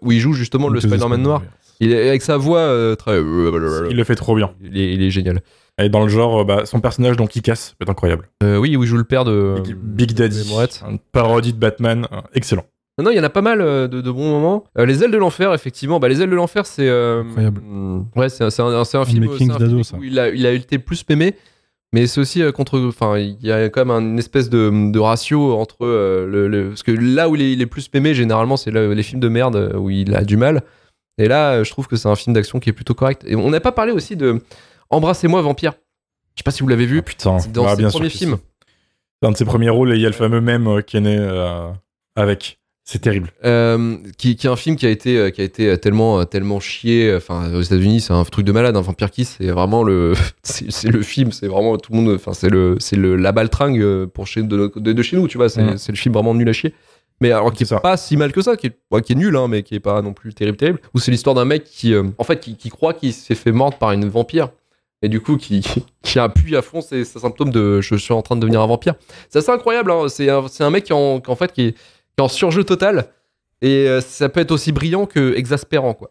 où 0.00 0.10
il 0.12 0.20
joue 0.20 0.32
justement 0.32 0.68
le 0.70 0.80
Spider-Man 0.80 1.20
noir. 1.22 1.42
Il 1.80 1.92
est, 1.92 2.08
avec 2.08 2.22
sa 2.22 2.38
voix 2.38 2.96
très. 2.96 3.18
Il 3.20 3.96
le 3.96 4.04
fait 4.04 4.16
trop 4.16 4.34
bien. 4.34 4.50
Il 4.64 4.76
est, 4.80 4.94
il 4.94 5.02
est 5.02 5.10
génial. 5.10 5.40
Et 5.80 5.88
dans 5.88 6.02
le 6.02 6.08
genre, 6.08 6.44
bah, 6.44 6.62
son 6.64 6.80
personnage 6.80 7.16
dans 7.16 7.26
Kick-Ass 7.28 7.76
est 7.80 7.88
incroyable. 7.88 8.28
Oui, 8.42 8.74
où 8.76 8.82
il 8.82 8.86
joue 8.88 8.96
le 8.96 9.04
père 9.04 9.24
de. 9.24 9.56
Big, 9.82 10.12
Daddy, 10.14 10.50
une 10.90 10.98
parodie 11.12 11.52
de 11.52 11.58
Batman, 11.58 12.06
excellent. 12.34 12.64
Non, 12.98 13.04
non, 13.04 13.10
il 13.12 13.16
y 13.16 13.20
en 13.20 13.24
a 13.24 13.30
pas 13.30 13.42
mal 13.42 13.60
euh, 13.60 13.86
de, 13.88 14.00
de 14.00 14.10
bons 14.10 14.28
moments. 14.28 14.64
Euh, 14.76 14.84
les 14.84 15.04
ailes 15.04 15.10
de 15.12 15.16
l'enfer, 15.16 15.54
effectivement. 15.54 16.00
Bah, 16.00 16.08
les 16.08 16.20
ailes 16.20 16.30
de 16.30 16.34
l'enfer, 16.34 16.66
c'est. 16.66 16.88
euh, 16.88 17.22
Incroyable. 17.22 17.60
mm, 17.64 18.04
Ouais, 18.16 18.28
c'est 18.28 18.44
un, 18.44 18.50
c'est 18.50 18.62
un, 18.62 18.84
c'est 18.84 18.98
un 18.98 19.04
film. 19.04 19.22
un 19.24 19.46
d'ado, 19.46 19.66
film 19.68 19.84
ça. 19.84 19.96
Où 19.96 20.02
il 20.04 20.18
a, 20.18 20.28
il 20.30 20.44
a 20.46 20.52
été 20.52 20.78
plus 20.78 21.04
aimé. 21.08 21.34
Mais 21.94 22.06
c'est 22.06 22.20
aussi 22.20 22.42
euh, 22.42 22.52
contre. 22.52 22.78
Enfin, 22.80 23.16
il 23.16 23.38
y 23.40 23.50
a 23.52 23.68
quand 23.70 23.84
même 23.86 23.96
une 24.10 24.18
espèce 24.18 24.50
de, 24.50 24.90
de 24.92 24.98
ratio 24.98 25.54
entre. 25.58 25.76
euh, 25.86 26.26
le, 26.26 26.48
le- 26.48 26.68
parce 26.70 26.82
que 26.82 26.90
là 26.92 27.28
où 27.28 27.36
il 27.36 27.42
est, 27.42 27.52
il 27.52 27.62
est 27.62 27.66
plus 27.66 27.88
aimé, 27.94 28.14
généralement, 28.14 28.56
c'est 28.56 28.70
là- 28.70 28.92
les 28.92 29.02
films 29.02 29.20
de 29.20 29.28
merde 29.28 29.74
où 29.78 29.88
il 29.90 30.14
a 30.14 30.24
du 30.24 30.36
mal. 30.36 30.62
Et 31.18 31.28
là, 31.28 31.62
je 31.64 31.70
trouve 31.70 31.86
que 31.88 31.96
c'est 31.96 32.08
un 32.08 32.14
film 32.16 32.34
d'action 32.34 32.58
qui 32.60 32.68
est 32.68 32.72
plutôt 32.74 32.94
correct. 32.94 33.22
Et 33.26 33.36
on 33.36 33.48
n'a 33.50 33.60
pas 33.60 33.72
parlé 33.72 33.92
aussi 33.92 34.16
de 34.16 34.40
Embrassez-moi, 34.90 35.40
vampire. 35.42 35.72
Je 36.34 36.40
sais 36.40 36.44
pas 36.44 36.50
si 36.50 36.62
vous 36.62 36.68
l'avez 36.68 36.86
vu. 36.86 36.98
Ah, 36.98 37.02
putain, 37.02 37.38
C'est 37.38 37.52
dans 37.52 37.64
Ah, 37.66 37.70
ses 37.70 37.76
bien 37.78 37.88
premiers 37.90 38.08
films. 38.10 38.36
un 39.22 39.30
de 39.32 39.36
ses 39.36 39.44
premiers 39.44 39.70
rôles 39.70 39.92
et 39.92 39.96
il 39.96 40.00
y 40.00 40.06
a 40.06 40.08
le 40.08 40.14
fameux 40.14 40.40
mème 40.40 40.66
euh, 40.68 40.80
qui 40.82 40.96
est 40.96 41.00
né 41.00 41.16
euh, 41.18 41.68
avec. 42.16 42.57
C'est 42.90 43.00
terrible. 43.00 43.30
Euh, 43.44 43.98
qui, 44.16 44.36
qui 44.36 44.46
est 44.46 44.50
un 44.50 44.56
film 44.56 44.74
qui 44.74 44.86
a 44.86 44.88
été, 44.88 45.18
euh, 45.18 45.28
qui 45.28 45.42
a 45.42 45.44
été 45.44 45.76
tellement, 45.76 46.20
euh, 46.20 46.24
tellement 46.24 46.58
chié. 46.58 47.14
Enfin, 47.14 47.52
aux 47.52 47.60
États-Unis, 47.60 48.00
c'est 48.00 48.14
un 48.14 48.24
truc 48.24 48.46
de 48.46 48.52
malade. 48.52 48.78
Hein. 48.78 48.82
Pierre 48.96 49.10
Kiss, 49.10 49.36
c'est 49.38 49.48
vraiment 49.48 49.82
le, 49.82 50.14
c'est 50.42 50.88
le 50.88 51.02
film. 51.02 51.30
C'est 51.30 51.48
vraiment 51.48 51.76
tout 51.76 51.92
le 51.92 52.00
monde. 52.00 52.14
Enfin, 52.14 52.32
c'est 52.32 52.48
le, 52.48 52.76
c'est 52.80 52.96
le 52.96 53.16
la 53.16 53.32
baltringue 53.32 54.06
pour 54.06 54.26
chez 54.26 54.42
de, 54.42 54.72
de, 54.74 54.92
de 54.94 55.02
chez 55.02 55.16
nous. 55.16 55.28
Tu 55.28 55.36
vois, 55.36 55.50
c'est, 55.50 55.68
Mm. 55.68 55.76
c'est 55.76 55.92
le 55.92 55.98
film 55.98 56.14
vraiment 56.14 56.34
nul 56.34 56.48
à 56.48 56.52
chier. 56.52 56.72
Mais 57.20 57.32
alors 57.32 57.52
qui 57.52 57.64
est 57.64 57.80
pas 57.80 57.96
si 57.96 58.16
mal 58.16 58.32
que 58.32 58.40
ça, 58.42 58.56
qui 58.56 58.68
est, 58.68 58.78
ouais, 58.90 59.02
qui 59.02 59.12
est 59.12 59.16
nul, 59.16 59.36
hein, 59.36 59.48
mais 59.48 59.62
qui 59.62 59.74
est 59.74 59.80
pas 59.80 60.02
non 60.02 60.12
plus 60.12 60.34
terrible, 60.34 60.56
terrible. 60.56 60.80
Où 60.94 61.00
c'est 61.00 61.10
l'histoire 61.10 61.34
d'un 61.34 61.44
mec 61.44 61.64
qui, 61.64 61.92
euh, 61.92 62.04
en 62.16 62.24
fait, 62.24 62.38
qui, 62.38 62.56
qui 62.56 62.68
croit 62.68 62.94
qu'il 62.94 63.12
s'est 63.12 63.34
fait 63.34 63.52
mordre 63.52 63.76
par 63.76 63.92
une 63.92 64.08
vampire. 64.08 64.50
Et 65.02 65.08
du 65.08 65.20
coup, 65.20 65.36
qui, 65.36 65.64
qui, 66.02 66.18
appuie 66.18 66.56
à 66.56 66.62
fond 66.62 66.80
ses, 66.80 67.04
ses 67.04 67.18
symptômes 67.18 67.50
de 67.50 67.80
je 67.80 67.96
suis 67.96 68.14
en 68.14 68.22
train 68.22 68.36
de 68.36 68.40
devenir 68.40 68.60
un 68.60 68.66
vampire. 68.66 68.94
C'est 69.28 69.40
assez 69.40 69.50
incroyable. 69.50 69.90
Hein. 69.90 70.06
C'est 70.08 70.30
un, 70.30 70.46
c'est 70.48 70.64
un 70.64 70.70
mec 70.70 70.84
qui, 70.84 70.92
en, 70.92 71.20
qui, 71.20 71.30
en 71.30 71.36
fait, 71.36 71.52
qui 71.52 71.62
est, 71.62 71.74
qui 72.18 72.22
est 72.22 72.24
en 72.24 72.28
surjeu 72.28 72.64
total. 72.64 73.06
Et 73.62 73.86
euh, 73.88 74.00
ça 74.00 74.28
peut 74.28 74.40
être 74.40 74.50
aussi 74.50 74.72
brillant 74.72 75.06
que 75.06 75.34
exaspérant, 75.36 75.94
quoi. 75.94 76.10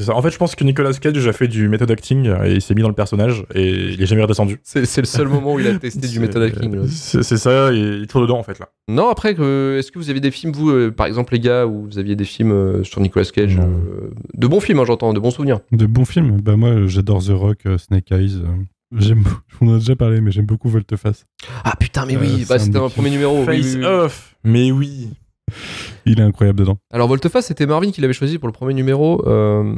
Ça. 0.00 0.12
En 0.16 0.20
fait, 0.22 0.30
je 0.30 0.38
pense 0.38 0.56
que 0.56 0.64
Nicolas 0.64 0.92
Cage 0.94 1.24
a 1.28 1.32
fait 1.32 1.46
du 1.46 1.68
méthode 1.68 1.88
acting 1.92 2.28
et 2.44 2.54
il 2.54 2.60
s'est 2.60 2.74
mis 2.74 2.82
dans 2.82 2.88
le 2.88 2.94
personnage 2.96 3.46
et 3.54 3.70
il 3.92 4.02
est 4.02 4.06
jamais 4.06 4.22
redescendu. 4.22 4.58
C'est 4.64 4.80
le 4.96 5.04
seul 5.04 5.28
moment 5.28 5.54
où 5.54 5.60
il 5.60 5.68
a 5.68 5.78
testé 5.78 6.08
du 6.08 6.18
méthode 6.24 6.42
acting. 6.42 6.84
C'est 6.88 7.22
ça, 7.36 7.72
et 7.72 7.76
il 7.76 8.06
toujours 8.08 8.22
dedans 8.22 8.38
en 8.38 8.42
fait 8.42 8.58
là. 8.58 8.70
Non, 8.88 9.08
après, 9.08 9.36
euh, 9.38 9.78
est-ce 9.78 9.92
que 9.92 10.00
vous 10.00 10.10
aviez 10.10 10.20
des 10.20 10.32
films, 10.32 10.52
vous, 10.52 10.68
euh, 10.70 10.90
par 10.90 11.06
exemple, 11.06 11.32
les 11.34 11.38
gars, 11.38 11.66
où 11.66 11.84
vous 11.84 11.98
aviez 12.00 12.16
des 12.16 12.24
films 12.24 12.50
euh, 12.50 12.82
sur 12.82 13.00
Nicolas 13.02 13.24
Cage 13.26 13.56
euh, 13.56 14.10
De 14.34 14.46
bons 14.48 14.58
films, 14.58 14.80
hein, 14.80 14.84
j'entends, 14.84 15.12
de 15.12 15.20
bons 15.20 15.30
souvenirs. 15.30 15.60
De 15.70 15.86
bons 15.86 16.04
films 16.06 16.40
Bah 16.40 16.56
moi, 16.56 16.88
j'adore 16.88 17.22
The 17.22 17.28
Rock, 17.30 17.58
euh, 17.66 17.78
Snake 17.78 18.10
Eyes. 18.10 18.38
euh, 18.42 18.98
J'aime, 18.98 19.22
on 19.60 19.68
en 19.68 19.74
a 19.76 19.78
déjà 19.78 19.94
parlé, 19.94 20.20
mais 20.20 20.32
j'aime 20.32 20.46
beaucoup 20.46 20.68
Volte-Face. 20.70 21.24
Ah 21.62 21.74
putain, 21.78 22.04
mais 22.04 22.16
Euh, 22.16 22.20
oui, 22.20 22.44
bah, 22.48 22.58
c'était 22.58 22.78
un 22.78 22.88
premier 22.88 23.10
numéro. 23.10 23.38
oui, 23.38 23.62
Face 23.62 23.74
oui, 23.74 23.80
oui. 23.80 23.84
off 23.84 24.34
Mais 24.42 24.72
oui 24.72 25.10
Il 26.06 26.20
est 26.20 26.22
incroyable 26.22 26.58
dedans. 26.58 26.78
Alors 26.92 27.08
Volteface, 27.08 27.46
c'était 27.46 27.66
Marvin 27.66 27.90
qui 27.90 28.00
l'avait 28.00 28.12
choisi 28.12 28.38
pour 28.38 28.48
le 28.48 28.52
premier 28.52 28.74
numéro. 28.74 29.26
euh, 29.26 29.74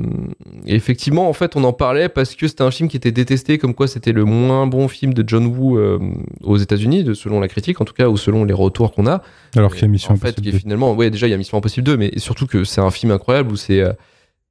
et 0.66 0.74
effectivement, 0.74 1.28
en 1.28 1.32
fait, 1.32 1.56
on 1.56 1.64
en 1.64 1.72
parlait 1.72 2.08
parce 2.08 2.34
que 2.34 2.48
c'était 2.48 2.62
un 2.62 2.70
film 2.70 2.88
qui 2.88 2.96
était 2.96 3.12
détesté, 3.12 3.58
comme 3.58 3.74
quoi 3.74 3.86
c'était 3.86 4.12
le 4.12 4.24
moins 4.24 4.66
bon 4.66 4.88
film 4.88 5.14
de 5.14 5.24
John 5.26 5.46
Woo 5.46 5.78
euh, 5.78 5.98
aux 6.42 6.56
États-Unis, 6.56 7.14
selon 7.14 7.40
la 7.40 7.48
critique 7.48 7.80
en 7.80 7.84
tout 7.84 7.94
cas, 7.94 8.08
ou 8.08 8.16
selon 8.16 8.44
les 8.44 8.54
retours 8.54 8.92
qu'on 8.92 9.06
a. 9.06 9.22
Alors 9.56 9.72
qu'il 9.72 9.82
y 9.82 9.84
a 9.84 9.88
Mission 9.88 10.14
en 10.14 10.16
fait, 10.16 10.28
Impossible 10.28 10.52
2. 10.52 10.58
finalement, 10.58 10.94
ouais, 10.94 11.10
déjà 11.10 11.26
il 11.26 11.30
y 11.30 11.34
a 11.34 11.36
Mission 11.36 11.58
Impossible 11.58 11.84
2, 11.84 11.96
mais 11.96 12.12
surtout 12.18 12.46
que 12.46 12.64
c'est 12.64 12.80
un 12.80 12.90
film 12.90 13.12
incroyable 13.12 13.52
où 13.52 13.56
c'est 13.56 13.80
euh, 13.80 13.92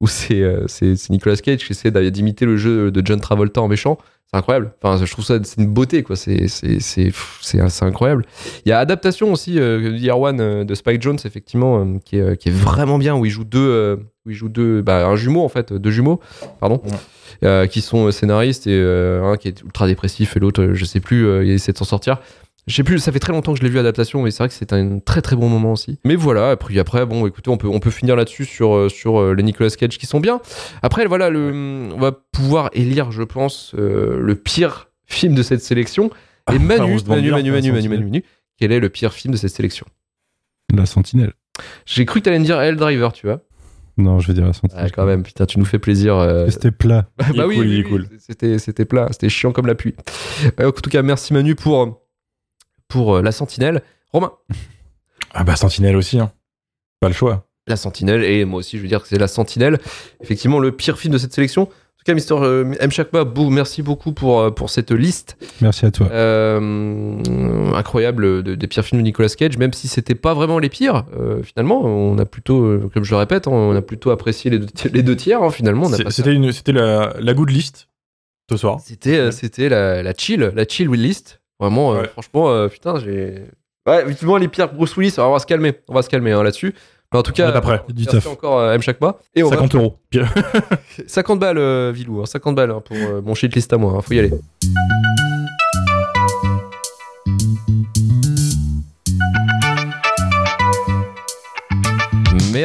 où 0.00 0.06
c'est 0.06 0.42
euh, 0.42 0.64
c'est 0.68 0.94
Nicolas 1.10 1.36
Cage 1.36 1.64
qui 1.64 1.72
essaie 1.72 1.90
d'imiter 2.10 2.44
le 2.44 2.56
jeu 2.56 2.90
de 2.90 3.02
John 3.06 3.20
Travolta 3.20 3.60
en 3.62 3.68
méchant. 3.68 3.98
C'est 4.30 4.36
incroyable. 4.38 4.72
Enfin, 4.82 5.02
je 5.04 5.10
trouve 5.12 5.24
ça 5.24 5.38
c'est 5.44 5.60
une 5.60 5.68
beauté 5.72 6.02
quoi. 6.02 6.16
C'est 6.16 6.48
c'est 6.48 6.80
c'est 6.80 7.04
pff, 7.04 7.38
c'est 7.42 7.66
c'est 7.68 7.84
incroyable. 7.84 8.24
Il 8.64 8.68
y 8.70 8.72
a 8.72 8.78
adaptation 8.80 9.32
aussi 9.32 9.58
euh, 9.60 9.96
Year 9.96 10.18
One 10.18 10.40
euh, 10.40 10.64
de 10.64 10.74
Spike 10.74 11.00
Jones 11.00 11.18
effectivement 11.24 11.98
qui 12.00 12.18
est 12.18 12.36
qui 12.36 12.48
est 12.48 12.52
vraiment 12.52 12.98
bien 12.98 13.14
où 13.16 13.24
il 13.24 13.30
joue 13.30 13.44
deux 13.44 13.98
où 14.26 14.30
il 14.30 14.34
joue 14.34 14.48
deux 14.48 14.82
bah, 14.82 15.06
un 15.06 15.14
jumeau 15.16 15.44
en 15.44 15.48
fait 15.48 15.72
deux 15.72 15.90
jumeaux 15.92 16.20
pardon 16.60 16.80
Ouais. 16.84 17.48
euh, 17.48 17.66
qui 17.66 17.80
sont 17.82 18.10
scénaristes 18.10 18.66
et 18.66 18.72
euh, 18.72 19.22
un 19.24 19.36
qui 19.36 19.46
est 19.48 19.60
ultra 19.62 19.86
dépressif 19.86 20.36
et 20.36 20.40
l'autre 20.40 20.70
je 20.72 20.84
sais 20.84 21.00
plus 21.00 21.44
il 21.44 21.50
essaie 21.52 21.72
de 21.72 21.78
s'en 21.78 21.84
sortir 21.84 22.18
je 22.66 22.74
sais 22.74 22.82
plus, 22.82 22.98
ça 22.98 23.12
fait 23.12 23.18
très 23.20 23.32
longtemps 23.32 23.52
que 23.52 23.58
je 23.58 23.64
l'ai 23.64 23.68
vu 23.70 23.78
adaptation, 23.78 24.22
mais 24.22 24.30
c'est 24.30 24.38
vrai 24.38 24.48
que 24.48 24.54
c'est 24.54 24.72
un 24.72 24.98
très 24.98 25.22
très 25.22 25.36
bon 25.36 25.48
moment 25.48 25.72
aussi. 25.72 25.98
Mais 26.04 26.16
voilà, 26.16 26.50
après, 26.50 26.76
après 26.78 27.06
bon, 27.06 27.26
écoutez, 27.26 27.50
on 27.50 27.56
peut, 27.56 27.68
on 27.68 27.78
peut 27.80 27.90
finir 27.90 28.16
là-dessus 28.16 28.44
sur, 28.44 28.74
euh, 28.74 28.88
sur 28.88 29.20
euh, 29.20 29.34
les 29.34 29.42
Nicolas 29.42 29.70
Cage 29.70 29.98
qui 29.98 30.06
sont 30.06 30.20
bien. 30.20 30.40
Après, 30.82 31.06
voilà, 31.06 31.30
le, 31.30 31.90
on 31.94 31.98
va 31.98 32.12
pouvoir 32.12 32.70
élire, 32.72 33.12
je 33.12 33.22
pense, 33.22 33.72
euh, 33.78 34.18
le 34.20 34.34
pire 34.34 34.90
film 35.06 35.34
de 35.34 35.42
cette 35.42 35.62
sélection. 35.62 36.10
Et 36.52 36.58
Manu, 36.58 36.96
Ah, 36.98 37.08
Manu, 37.08 37.30
Manu, 37.30 37.30
Manu, 37.30 37.50
Manu, 37.50 37.66
sentinelle. 37.68 37.88
Manu, 37.90 38.04
Manu, 38.04 38.24
quel 38.58 38.72
est 38.72 38.80
le 38.80 38.88
pire 38.88 39.12
film 39.12 39.32
de 39.32 39.38
cette 39.38 39.50
sélection? 39.54 39.86
La 40.74 40.86
Sentinelle. 40.86 41.32
J'ai 41.86 42.04
cru 42.04 42.20
que 42.20 42.24
t'allais 42.24 42.38
me 42.40 42.44
dire 42.44 42.60
Hell 42.60 42.76
Driver, 42.76 43.12
tu 43.12 43.26
vois. 43.26 43.40
Non, 43.98 44.18
je 44.18 44.26
vais 44.28 44.34
dire 44.34 44.44
la 44.44 44.52
Sentinelle. 44.52 44.86
Ah, 44.86 44.90
quand 44.90 45.06
même, 45.06 45.22
putain, 45.22 45.46
tu 45.46 45.58
nous 45.58 45.64
fais 45.64 45.78
plaisir. 45.78 46.16
euh, 46.16 46.48
C'était 46.50 46.70
plat. 46.72 47.08
Bah 47.36 47.46
oui, 47.46 47.56
cool, 47.56 47.66
oui, 47.66 47.84
cool. 47.84 48.06
C'était, 48.18 48.58
c'était 48.58 48.84
plat, 48.84 49.06
c'était 49.10 49.28
chiant 49.28 49.52
comme 49.52 49.66
la 49.66 49.74
pluie. 49.74 49.94
En 50.62 50.70
tout 50.72 50.90
cas, 50.90 51.02
merci 51.02 51.32
Manu 51.32 51.54
pour, 51.54 52.02
pour 52.88 53.16
euh, 53.16 53.22
la 53.22 53.32
sentinelle. 53.32 53.82
Romain, 54.12 54.32
Ah 55.34 55.44
bah 55.44 55.56
Sentinelle 55.56 55.96
aussi, 55.96 56.18
hein. 56.18 56.32
Pas 57.00 57.08
le 57.08 57.14
choix. 57.14 57.46
la 57.66 57.76
sentinelle, 57.76 58.24
et 58.24 58.44
moi 58.46 58.60
aussi 58.60 58.78
je 58.78 58.82
veux 58.82 58.88
dire 58.88 59.02
que 59.02 59.08
c'est 59.08 59.18
la 59.18 59.28
sentinelle. 59.28 59.78
Effectivement, 60.22 60.58
le 60.58 60.72
pire 60.72 60.98
film 60.98 61.12
de 61.12 61.18
cette 61.18 61.32
sélection. 61.34 61.62
En 61.64 61.66
tout 61.66 62.04
cas, 62.12 62.14
Mister 62.14 62.34
euh, 62.40 62.72
M. 62.78 62.90
Chakma, 62.92 63.24
merci 63.50 63.82
beaucoup 63.82 64.12
pour, 64.12 64.40
euh, 64.40 64.50
pour 64.52 64.70
cette 64.70 64.92
liste 64.92 65.36
Merci 65.60 65.84
à 65.86 65.90
toi. 65.90 66.06
euh, 66.10 67.72
incroyable 67.74 68.42
de- 68.42 68.54
des 68.54 68.66
pires 68.68 68.84
films 68.84 69.00
de 69.00 69.04
Nicolas 69.04 69.28
Cage, 69.28 69.58
même 69.58 69.72
si 69.72 69.88
c'était 69.88 70.14
pas 70.14 70.32
vraiment 70.34 70.58
les 70.58 70.68
pires. 70.68 71.04
euh, 71.18 71.42
finalement, 71.42 71.82
on 71.84 72.16
a 72.18 72.24
plutôt, 72.24 72.88
comme 72.94 73.04
je 73.04 73.10
le 73.10 73.16
répète, 73.16 73.46
hein, 73.48 73.52
on 73.52 73.74
a 73.74 73.82
plutôt 73.82 74.10
apprécié 74.10 74.50
les 74.50 74.58
deux, 74.60 74.68
les 74.92 75.02
deux 75.02 75.16
tiers. 75.16 75.42
hein, 75.42 75.50
finalement, 75.50 75.88
C'était 76.10 76.72
la, 76.72 77.14
la 77.18 77.34
good 77.34 77.50
list 77.50 77.88
ce 78.50 78.56
soir. 78.56 78.78
C'était, 78.82 79.32
c'était 79.32 79.68
la, 79.68 80.02
la 80.02 80.14
chill, 80.16 80.52
la 80.54 80.64
chill 80.66 80.88
Will 80.88 81.02
list. 81.02 81.40
Vraiment, 81.60 81.94
euh, 81.94 82.00
Ouais. 82.02 82.08
franchement, 82.08 82.50
euh, 82.50 82.68
putain, 82.68 82.98
j'ai. 82.98 83.44
Ouais, 83.86 84.02
effectivement, 84.02 84.36
les 84.36 84.48
pires 84.48 84.72
Bruce 84.72 84.96
Willis, 84.96 85.14
alors 85.16 85.30
on 85.30 85.32
va 85.34 85.38
se 85.38 85.46
calmer, 85.46 85.74
on 85.88 85.94
va 85.94 86.02
se 86.02 86.08
calmer 86.10 86.32
hein, 86.32 86.42
là-dessus. 86.42 86.74
Mais 87.12 87.18
en 87.20 87.22
tout 87.22 87.32
cas, 87.32 87.50
après. 87.52 87.82
Du 87.88 88.04
taf. 88.04 88.26
encore 88.26 88.60
à 88.60 88.74
M. 88.74 88.82
Chakma. 88.82 89.16
Et 89.34 89.42
on 89.44 89.48
50 89.48 89.74
euros. 89.76 89.96
Puis- 90.10 90.18
va... 90.20 90.26
50 91.06 91.38
balles, 91.38 91.58
euh, 91.58 91.92
Vilou, 91.94 92.20
hein, 92.20 92.26
50 92.26 92.56
balles 92.56 92.72
hein, 92.72 92.82
pour 92.84 92.96
euh, 92.96 93.20
mon 93.22 93.34
shit 93.34 93.54
list 93.54 93.72
à 93.72 93.76
moi, 93.78 93.94
hein, 93.96 94.00
faut 94.02 94.12
y 94.12 94.18
aller. 94.18 94.32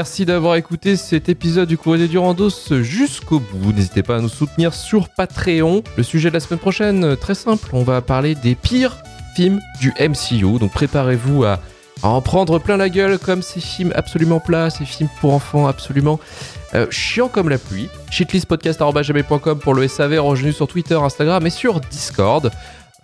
Merci 0.02 0.26
d'avoir 0.26 0.56
écouté 0.56 0.96
cet 0.96 1.30
épisode 1.30 1.70
du 1.70 1.78
Courrier 1.78 2.08
du 2.08 2.18
Randos 2.18 2.50
jusqu'au 2.82 3.40
bout. 3.40 3.72
N'hésitez 3.72 4.02
pas 4.02 4.16
à 4.16 4.20
nous 4.20 4.30
soutenir 4.30 4.74
sur 4.74 5.10
Patreon. 5.10 5.84
Le 5.96 6.02
sujet 6.02 6.30
de 6.30 6.34
la 6.34 6.40
semaine 6.40 6.58
prochaine, 6.58 7.04
euh, 7.04 7.16
très 7.16 7.36
simple, 7.36 7.70
on 7.72 7.84
va 7.84 8.02
parler 8.02 8.34
des 8.34 8.56
pires 8.56 8.98
films 9.36 9.62
du 9.80 9.94
MCU. 10.00 10.58
Donc 10.58 10.72
préparez-vous 10.72 11.44
à, 11.44 11.60
en 12.02 12.20
prendre 12.20 12.58
plein 12.58 12.78
la 12.78 12.90
gueule 12.90 13.20
comme 13.20 13.44
ces 13.44 13.60
films 13.60 13.92
absolument 13.94 14.40
plats, 14.40 14.72
ces 14.72 14.86
films 14.86 15.10
pour 15.20 15.36
enfants 15.36 15.68
absolument 15.68 16.20
euh, 16.74 16.88
chiants 16.90 17.28
comme 17.28 17.50
la 17.50 17.60
pluie. 17.60 17.88
Shitlistpodcast.com 18.10 19.60
pour 19.60 19.76
le 19.76 19.88
SAV, 19.88 20.18
rejoignez 20.18 20.52
sur 20.52 20.68
Twitter, 20.68 20.96
Instagram 20.96 21.46
et 21.46 21.52
sur 21.52 21.80
Discord. 21.80 22.50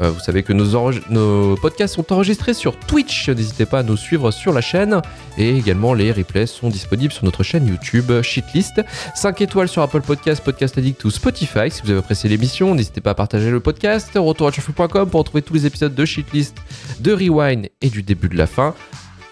Euh, 0.01 0.11
vous 0.11 0.19
savez 0.19 0.43
que 0.43 0.53
nos, 0.53 1.55
podcasts 1.57 1.95
sont 1.95 2.13
enregistrés 2.13 2.53
sur 2.53 2.77
Twitch. 2.77 3.29
N'hésitez 3.29 3.65
pas 3.65 3.79
à 3.79 3.83
nous 3.83 3.97
suivre 3.97 4.31
sur 4.31 4.53
la 4.53 4.61
chaîne. 4.61 5.01
Et 5.37 5.57
également, 5.57 5.93
les 5.93 6.11
replays 6.11 6.45
sont 6.45 6.69
disponibles 6.69 7.13
sur 7.13 7.25
notre 7.25 7.43
chaîne 7.43 7.67
YouTube 7.67 8.21
Shitlist. 8.21 8.81
5 9.15 9.41
étoiles 9.41 9.67
sur 9.67 9.81
Apple 9.81 10.01
Podcast, 10.01 10.43
Podcast 10.43 10.77
Addict 10.77 11.03
ou 11.05 11.09
Spotify. 11.09 11.71
Si 11.71 11.81
vous 11.81 11.89
avez 11.89 11.99
apprécié 11.99 12.29
l'émission, 12.29 12.75
n'hésitez 12.75 13.01
pas 13.01 13.11
à 13.11 13.15
partager 13.15 13.49
le 13.49 13.59
podcast. 13.59 14.11
Retour 14.15 14.47
à 14.47 14.51
chauffe.com 14.51 15.09
pour 15.09 15.19
retrouver 15.19 15.41
tous 15.41 15.53
les 15.53 15.65
épisodes 15.65 15.95
de 15.95 16.05
Shitlist, 16.05 16.57
de 16.99 17.13
Rewind 17.13 17.69
et 17.81 17.89
du 17.89 18.03
début 18.03 18.29
de 18.29 18.37
la 18.37 18.47
fin. 18.47 18.75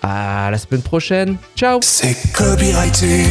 À 0.01 0.49
la 0.51 0.57
semaine 0.57 0.81
prochaine. 0.81 1.37
Ciao 1.55 1.79
C'est 1.81 2.15
copyrighté. 2.31 3.23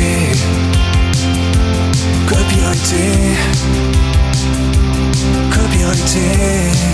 Copyrighté. 2.29 2.97
Copyrighté. 5.53 6.94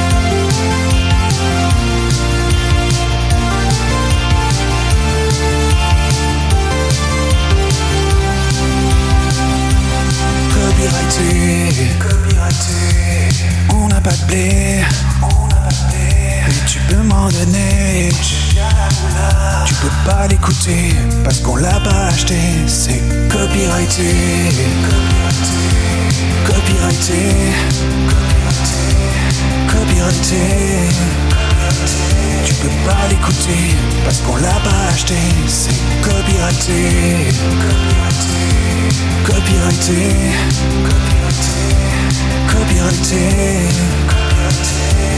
Copyrighté, 10.91 11.87
copyrighté. 11.99 13.45
On 13.73 13.87
n'a 13.87 14.01
pas 14.01 14.11
de 14.11 14.25
blé, 14.25 14.83
on 15.21 15.47
n'a 15.47 15.55
pas 15.55 15.69
de 15.69 15.75
blé. 15.87 16.07
Et 16.49 16.67
tu 16.67 16.79
peux 16.89 17.01
m'en 17.01 17.29
donner. 17.29 18.09
Tu 19.65 19.73
peux 19.75 19.89
pas 20.05 20.27
l'écouter 20.27 20.93
parce 21.23 21.39
qu'on 21.39 21.55
l'a 21.55 21.79
pas 21.79 22.07
acheté. 22.07 22.37
C'est 22.67 23.01
copyrighté, 23.29 24.49
copyrighté, 26.45 26.45
copyrighté, 26.45 27.53
copyrighté. 29.67 30.43
Tu 32.45 32.53
peux 32.55 32.75
pas 32.85 33.07
l'écouter 33.09 33.75
parce 34.03 34.19
qu'on 34.21 34.35
l'a 34.37 34.59
pas 34.63 34.93
acheté. 34.93 35.15
C'est 35.47 35.81
copyrighté, 36.01 37.31
copyrighté. 39.25 40.15
Copyrighté, 42.47 43.29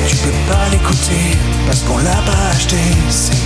Tu 0.07 0.15
peux 0.17 0.51
pas 0.51 0.69
l'écouter 0.71 1.37
parce 1.65 1.81
qu'on 1.81 1.97
l'a 1.97 2.21
pas 2.25 2.49
acheté, 2.55 2.77
c'est. 3.09 3.43